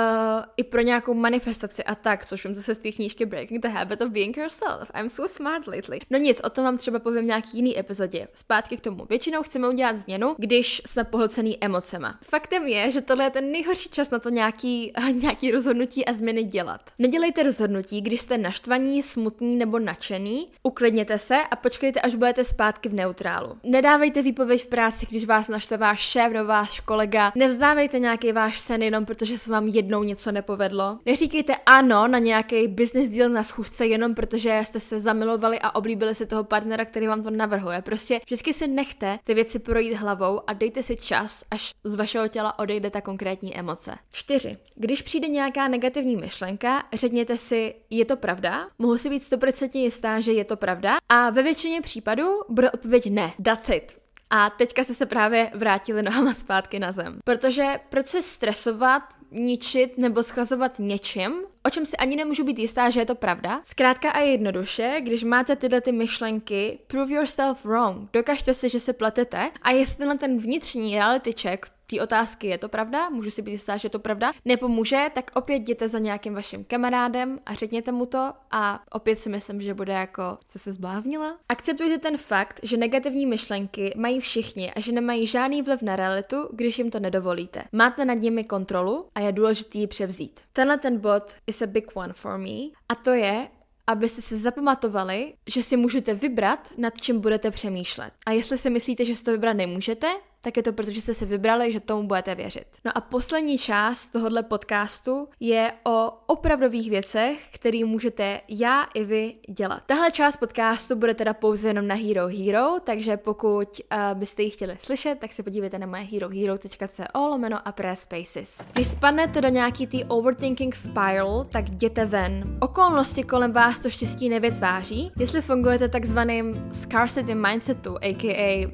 i 0.57 0.65
pro 0.65 0.81
nějakou 0.81 1.15
manifestaci 1.15 1.85
a 1.85 1.95
tak, 1.95 2.27
což 2.27 2.43
jsem 2.43 2.55
zase 2.55 2.75
z 2.75 2.79
té 2.79 2.93
knížky 2.93 3.27
Breaking 3.27 3.63
the 3.63 3.69
Habit 3.69 4.01
of 4.01 4.11
Being 4.11 4.37
Yourself. 4.37 4.91
I'm 5.01 5.09
so 5.09 5.29
smart 5.29 5.67
lately. 5.67 6.01
No 6.11 6.19
nic, 6.19 6.41
o 6.45 6.51
tom 6.51 6.65
vám 6.65 6.79
třeba 6.79 6.99
povím 6.99 7.27
nějaký 7.27 7.57
jiný 7.57 7.79
epizodě. 7.79 8.29
Zpátky 8.35 8.77
k 8.77 8.81
tomu. 8.81 9.07
Většinou 9.11 9.43
chceme 9.43 9.69
udělat 9.69 9.97
změnu, 9.97 10.35
když 10.39 10.83
jsme 10.87 11.05
pohlcený 11.05 11.65
emocema. 11.65 12.19
Faktem 12.23 12.67
je, 12.67 12.91
že 12.91 13.01
tohle 13.01 13.25
je 13.25 13.31
ten 13.31 13.53
nejhorší 13.53 13.89
čas 13.89 14.11
na 14.11 14.19
to 14.19 14.29
nějaký, 14.29 14.93
nějaký 15.13 15.51
rozhodnutí 15.51 16.05
a 16.05 16.13
změny 16.13 16.43
dělat. 16.43 16.81
Nedělejte 16.99 17.43
rozhodnutí, 17.43 18.01
když 18.01 18.21
jste 18.21 18.39
naštvaní, 18.39 19.03
smutný 19.15 19.57
nebo 19.57 19.79
nadšený, 19.79 20.49
uklidněte 20.63 21.19
se 21.19 21.37
a 21.51 21.57
počkejte, 21.57 22.01
až 22.01 22.15
budete 22.15 22.45
zpátky 22.45 22.89
v 22.89 22.95
neutrálu. 22.95 23.57
Nedávejte 23.63 24.23
výpověď 24.23 24.65
v 24.65 24.67
práci, 24.67 25.07
když 25.11 25.25
vás 25.25 25.49
naštve 25.49 25.77
váš 25.77 26.01
šéf 26.01 26.33
nebo 26.33 26.47
váš 26.47 26.81
kolega. 26.81 27.33
Nevzdávejte 27.35 27.99
nějaký 27.99 28.33
váš 28.33 28.59
sen 28.59 28.83
jenom 28.83 29.05
protože 29.05 29.39
se 29.39 29.51
vám 29.51 29.69
jednou 29.69 30.03
něco 30.03 30.33
nepovedlo. 30.33 30.99
Neříkejte 31.07 31.57
ano 31.67 32.09
na 32.09 32.19
nějaký 32.19 32.69
business 32.69 33.09
deal 33.09 33.31
na 33.31 33.43
schůzce 33.43 33.87
jenom 33.87 34.15
protože 34.15 34.61
jste 34.65 34.81
se 34.81 35.01
zamilovali 35.01 35.59
a 35.61 35.75
oblíbili 35.75 36.15
si 36.15 36.27
toho 36.27 36.45
partnera, 36.45 36.85
který 36.85 37.07
vám 37.07 37.23
to 37.23 37.31
navrhuje. 37.31 37.83
Prostě 37.83 38.21
vždycky 38.27 38.53
si 38.53 38.67
nechte 38.67 39.19
ty 39.25 39.35
věci 39.35 39.59
projít 39.59 39.95
hlavou 39.95 40.41
a 40.47 40.53
dejte 40.53 40.83
si 40.83 40.97
čas, 40.97 41.45
až 41.51 41.75
z 41.85 41.95
vašeho 41.95 42.29
těla 42.29 42.59
odejde 42.59 42.91
ta 42.91 43.01
konkrétní 43.01 43.57
emoce. 43.57 43.95
4. 44.13 44.57
Když 44.75 45.03
přijde 45.03 45.29
nějaká 45.29 45.69
negativní 45.69 46.17
myšlenka, 46.17 46.85
řekněte 46.93 47.37
si, 47.37 47.75
je 47.91 48.05
to 48.05 48.17
pravda? 48.17 48.69
Mohu 48.79 48.94
si 48.99 49.11
být 49.11 49.25
stoprocentně 49.25 49.83
jistá, 49.83 50.21
že 50.21 50.33
je 50.33 50.45
to 50.45 50.57
pravda 50.57 50.97
a 51.09 51.31
ve 51.31 51.43
většině 51.43 51.81
případů 51.81 52.29
bude 52.49 52.71
odpověď 52.71 53.11
ne. 53.11 53.33
That's 53.45 53.69
it. 53.69 54.05
A 54.31 54.51
teďka 54.51 54.85
se 54.85 54.95
se 54.95 55.07
právě 55.07 55.51
vrátili 55.55 56.03
nohama 56.03 56.35
zpátky 56.35 56.79
na 56.79 56.93
zem. 56.93 57.19
Protože 57.25 57.65
proč 57.89 58.07
se 58.07 58.23
stresovat, 58.23 59.03
ničit 59.31 59.99
nebo 59.99 60.23
schazovat 60.23 60.73
něčem, 60.79 61.35
o 61.67 61.71
čem 61.71 61.87
si 61.87 61.97
ani 61.97 62.17
nemůžu 62.17 62.45
být 62.45 62.59
jistá, 62.59 62.91
že 62.91 63.01
je 63.01 63.07
to 63.07 63.15
pravda. 63.15 63.61
Zkrátka 63.65 64.11
a 64.11 64.21
jednoduše, 64.21 64.97
když 65.01 65.25
máte 65.25 65.57
tyhle 65.57 65.81
ty 65.81 65.93
myšlenky, 65.93 66.79
prove 66.87 67.15
yourself 67.15 67.65
wrong, 67.65 68.11
dokažte 68.13 68.55
si, 68.55 68.69
že 68.69 68.81
se 68.81 68.93
pletete 68.93 69.51
a 69.63 69.71
jestli 69.71 70.07
na 70.07 70.15
ten 70.15 70.39
vnitřní 70.39 70.95
reality 70.95 71.33
check 71.41 71.74
té 71.87 72.03
otázky, 72.03 72.47
je 72.47 72.59
to 72.59 72.69
pravda, 72.69 73.11
můžu 73.11 73.31
si 73.31 73.43
být 73.43 73.51
jistá, 73.51 73.77
že 73.77 73.87
je 73.87 73.91
to 73.91 73.99
pravda, 73.99 74.33
nepomůže, 74.45 75.07
tak 75.15 75.31
opět 75.35 75.57
jděte 75.57 75.89
za 75.89 75.99
nějakým 75.99 76.35
vaším 76.35 76.65
kamarádem 76.65 77.39
a 77.47 77.55
řekněte 77.55 77.93
mu 77.93 78.07
to 78.07 78.33
a 78.51 78.83
opět 78.93 79.21
si 79.21 79.29
myslím, 79.29 79.61
že 79.61 79.75
bude 79.75 79.93
jako, 79.93 80.39
co 80.47 80.59
se 80.59 80.73
zbláznila. 80.73 81.39
Akceptujte 81.49 81.99
ten 81.99 82.17
fakt, 82.17 82.61
že 82.63 82.77
negativní 82.77 83.27
myšlenky 83.27 83.95
mají 83.97 84.21
všichni 84.21 84.73
a 84.73 84.81
že 84.81 84.93
nemají 84.93 85.27
žádný 85.27 85.63
vliv 85.63 85.83
na 85.83 85.97
realitu, 85.97 86.49
když 86.53 86.79
jim 86.79 86.91
to 86.91 87.01
nedovolíte. 87.01 87.65
Máte 87.73 88.05
nad 88.05 88.15
nimi 88.15 88.45
kontrolu 88.45 89.07
a 89.15 89.21
je 89.21 89.33
důležitý 89.33 89.81
ji 89.81 89.87
převzít. 89.87 90.41
Tenhle 90.53 90.79
ten 90.79 90.99
bod 90.99 91.23
is 91.47 91.63
a 91.63 91.67
big 91.67 91.91
one 91.95 92.13
for 92.13 92.39
me 92.39 92.71
a 92.89 92.95
to 92.95 93.11
je, 93.11 93.49
abyste 93.87 94.23
si 94.23 94.39
zapamatovali, 94.39 95.35
že 95.49 95.63
si 95.63 95.77
můžete 95.77 96.15
vybrat, 96.15 96.69
nad 96.77 97.01
čím 97.01 97.21
budete 97.21 97.51
přemýšlet. 97.51 98.13
A 98.27 98.31
jestli 98.31 98.59
si 98.59 98.71
myslíte, 98.71 99.05
že 99.05 99.15
si 99.15 99.25
to 99.25 99.33
vybrat 99.33 99.53
nemůžete, 99.53 100.07
tak 100.45 100.57
je 100.57 100.63
to 100.63 100.73
proto, 100.73 100.91
že 100.91 101.01
jste 101.01 101.15
si 101.15 101.27
vybrali, 101.27 101.73
že 101.73 101.81
tomu 101.81 102.09
budete 102.09 102.35
věřit. 102.35 102.67
No 102.85 102.99
a 102.99 103.01
poslední 103.01 103.59
část 103.59 104.09
tohohle 104.09 104.43
podcastu 104.43 105.29
je 105.41 105.73
o 105.85 106.13
opravdových 106.27 106.91
věcech, 106.91 107.49
které 107.53 107.85
můžete 107.85 108.41
já 108.49 108.83
i 108.95 109.05
vy 109.05 109.35
dělat. 109.49 109.83
Tahle 109.87 110.11
část 110.11 110.37
podcastu 110.37 110.97
bude 110.97 111.15
teda 111.15 111.35
pouze 111.35 111.69
jenom 111.69 111.87
na 111.87 111.95
Hero 111.95 112.27
Hero, 112.27 112.81
takže 112.85 113.17
pokud 113.17 113.69
uh, 113.69 114.19
byste 114.19 114.43
ji 114.43 114.51
chtěli 114.51 114.77
slyšet, 114.79 115.19
tak 115.19 115.33
se 115.33 115.43
podívejte 115.43 115.79
na 115.79 115.87
moje 115.87 116.03
herohero.co 116.03 117.29
lomeno 117.29 117.69
a 117.69 117.73
press 117.73 118.01
spaces. 118.01 118.67
Když 118.73 118.89
spadnete 118.89 119.41
do 119.41 119.49
nějaký 119.49 119.87
tý 119.87 120.05
overthinking 120.05 120.75
spiral, 120.75 121.45
tak 121.45 121.69
jděte 121.69 122.05
ven. 122.05 122.59
Okolnosti 122.61 123.23
kolem 123.23 123.53
vás 123.53 123.79
to 123.79 123.91
štěstí 123.91 124.29
nevytváří. 124.29 125.13
Jestli 125.19 125.43
fungujete 125.43 125.89
takzvaným 125.89 126.69
scarcity 126.73 127.35
mindsetu, 127.35 127.97
aka 127.97 128.71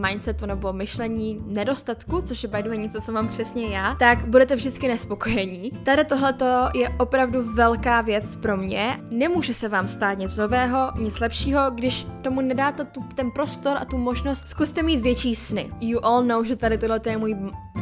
mindsetu 0.00 0.46
nebo 0.46 0.72
myšlení 0.72 1.11
zažívání 1.12 1.38
nedostatku, 1.46 2.22
což 2.22 2.42
je 2.42 2.48
by 2.48 2.78
něco, 2.78 3.00
co 3.00 3.12
mám 3.12 3.28
přesně 3.28 3.66
já, 3.66 3.94
tak 3.94 4.26
budete 4.26 4.56
vždycky 4.56 4.88
nespokojení. 4.88 5.70
Tady 5.84 6.04
tohleto 6.04 6.44
je 6.74 6.88
opravdu 6.98 7.54
velká 7.54 8.00
věc 8.00 8.36
pro 8.36 8.56
mě. 8.56 9.00
Nemůže 9.10 9.54
se 9.54 9.68
vám 9.68 9.88
stát 9.88 10.18
nic 10.18 10.36
nového, 10.36 10.92
nic 10.98 11.20
lepšího, 11.20 11.70
když 11.70 12.06
tomu 12.22 12.40
nedáte 12.40 12.84
tu, 12.84 13.00
ten 13.14 13.30
prostor 13.30 13.76
a 13.80 13.84
tu 13.84 13.98
možnost. 13.98 14.48
Zkuste 14.48 14.82
mít 14.82 15.00
větší 15.00 15.34
sny. 15.34 15.70
You 15.80 16.00
all 16.02 16.24
know, 16.24 16.44
že 16.44 16.56
tady 16.56 16.78
tohle 16.78 17.00
je 17.06 17.18
můj 17.18 17.36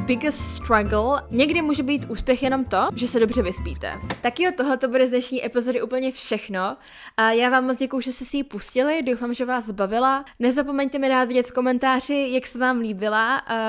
biggest 0.07 0.39
struggle. 0.39 1.23
Někdy 1.31 1.63
může 1.63 1.83
být 1.83 2.07
úspěch 2.09 2.43
jenom 2.43 2.65
to, 2.65 2.89
že 2.97 3.09
se 3.09 3.21
dobře 3.21 3.43
vyspíte. 3.43 3.93
Tak 4.21 4.41
jo, 4.41 4.51
tohle 4.57 4.77
to 4.77 4.89
bude 4.89 5.07
z 5.07 5.11
dnešní 5.11 5.47
epizody 5.47 5.83
úplně 5.83 6.13
všechno. 6.13 6.77
A 7.17 7.31
já 7.31 7.51
vám 7.51 7.67
moc 7.67 7.77
děkuji, 7.77 8.01
že 8.01 8.13
jste 8.13 8.25
si 8.25 8.37
ji 8.37 8.45
pustili, 8.45 9.03
doufám, 9.03 9.35
že 9.35 9.45
vás 9.45 9.71
bavila. 9.71 10.25
Nezapomeňte 10.39 10.99
mi 10.99 11.09
dát 11.09 11.25
vidět 11.25 11.47
v 11.47 11.53
komentáři, 11.53 12.29
jak 12.31 12.47
se 12.47 12.59
vám 12.59 12.79
líbila. 12.79 13.20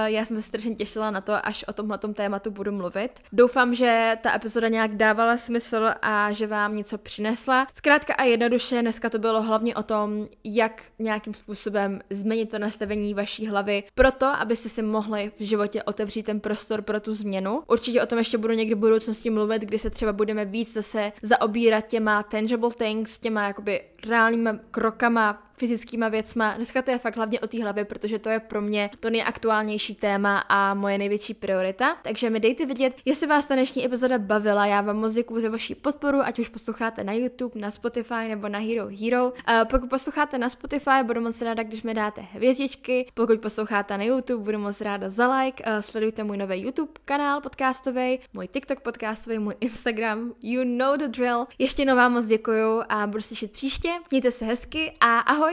Já 0.05 0.25
jsem 0.25 0.37
se 0.37 0.43
strašně 0.43 0.75
těšila 0.75 1.11
na 1.11 1.21
to, 1.21 1.45
až 1.45 1.65
o 1.67 1.73
tomhle 1.73 1.97
tématu 2.13 2.51
budu 2.51 2.71
mluvit. 2.71 3.11
Doufám, 3.31 3.75
že 3.75 4.17
ta 4.21 4.35
epizoda 4.35 4.67
nějak 4.67 4.95
dávala 4.95 5.37
smysl 5.37 5.93
a 6.01 6.31
že 6.31 6.47
vám 6.47 6.75
něco 6.75 6.97
přinesla. 6.97 7.67
Zkrátka 7.73 8.13
a 8.13 8.23
jednoduše, 8.23 8.81
dneska 8.81 9.09
to 9.09 9.19
bylo 9.19 9.41
hlavně 9.41 9.75
o 9.75 9.83
tom, 9.83 10.25
jak 10.43 10.83
nějakým 10.99 11.33
způsobem 11.33 12.01
změnit 12.09 12.51
to 12.51 12.59
nastavení 12.59 13.13
vaší 13.13 13.47
hlavy, 13.47 13.83
proto, 13.95 14.25
abyste 14.25 14.69
si 14.69 14.81
mohli 14.81 15.31
v 15.39 15.43
životě 15.43 15.83
otevřít 15.83 16.23
ten 16.23 16.39
prostor 16.39 16.81
pro 16.81 16.99
tu 16.99 17.13
změnu. 17.13 17.63
Určitě 17.67 18.01
o 18.01 18.05
tom 18.05 18.17
ještě 18.17 18.37
budu 18.37 18.53
někdy 18.53 18.75
v 18.75 18.77
budoucnosti 18.77 19.29
mluvit, 19.29 19.61
kdy 19.61 19.79
se 19.79 19.89
třeba 19.89 20.13
budeme 20.13 20.45
víc 20.45 20.73
zase 20.73 21.11
zaobírat 21.21 21.85
těma 21.87 22.23
tangible 22.23 22.71
things, 22.77 23.19
těma 23.19 23.47
jakoby 23.47 23.81
reálnýma 24.07 24.55
krokama 24.71 25.43
fyzickýma 25.61 26.09
věcma. 26.09 26.53
Dneska 26.55 26.81
to 26.81 26.91
je 26.91 26.97
fakt 26.97 27.15
hlavně 27.15 27.39
o 27.39 27.47
té 27.47 27.63
hlavě, 27.63 27.85
protože 27.85 28.19
to 28.19 28.29
je 28.29 28.39
pro 28.39 28.61
mě 28.61 28.89
to 28.99 29.09
nejaktuálnější 29.09 29.95
téma 29.95 30.39
a 30.49 30.73
moje 30.73 30.97
největší 30.97 31.33
priorita. 31.33 31.97
Takže 32.03 32.29
mi 32.29 32.39
dejte 32.39 32.65
vědět, 32.65 32.93
jestli 33.05 33.27
vás 33.27 33.45
ta 33.45 33.55
dnešní 33.55 33.85
epizoda 33.85 34.19
bavila. 34.19 34.65
Já 34.65 34.81
vám 34.81 34.97
moc 34.97 35.13
děkuji 35.13 35.41
za 35.41 35.49
vaši 35.49 35.75
podporu, 35.75 36.19
ať 36.21 36.39
už 36.39 36.49
posloucháte 36.49 37.03
na 37.03 37.13
YouTube, 37.13 37.59
na 37.59 37.71
Spotify 37.71 38.27
nebo 38.27 38.49
na 38.49 38.59
Hero 38.59 38.87
Hero. 39.01 39.25
Uh, 39.25 39.33
pokud 39.69 39.89
posloucháte 39.89 40.37
na 40.37 40.49
Spotify, 40.49 41.03
budu 41.03 41.21
moc 41.21 41.41
ráda, 41.41 41.63
když 41.63 41.83
mi 41.83 41.93
dáte 41.93 42.21
hvězdičky. 42.21 43.07
Pokud 43.13 43.39
posloucháte 43.39 43.97
na 43.97 44.03
YouTube, 44.03 44.43
budu 44.43 44.57
moc 44.57 44.81
ráda 44.81 45.09
za 45.09 45.37
like. 45.37 45.63
Uh, 45.63 45.79
sledujte 45.79 46.23
můj 46.23 46.37
nový 46.37 46.61
YouTube 46.61 46.91
kanál 47.05 47.41
podcastový, 47.41 48.19
můj 48.33 48.47
TikTok 48.47 48.79
podcastový, 48.79 49.39
můj 49.39 49.53
Instagram. 49.59 50.33
You 50.41 50.63
know 50.63 50.97
the 50.97 51.07
drill. 51.07 51.47
Ještě 51.59 51.81
jednou 51.81 51.95
vám 51.95 52.13
moc 52.13 52.25
děkuju 52.25 52.81
a 52.89 53.07
budu 53.07 53.21
se 53.21 53.47
příště. 53.47 53.89
Mějte 54.11 54.31
se 54.31 54.45
hezky 54.45 54.93
a 54.99 55.19
ahoj! 55.19 55.50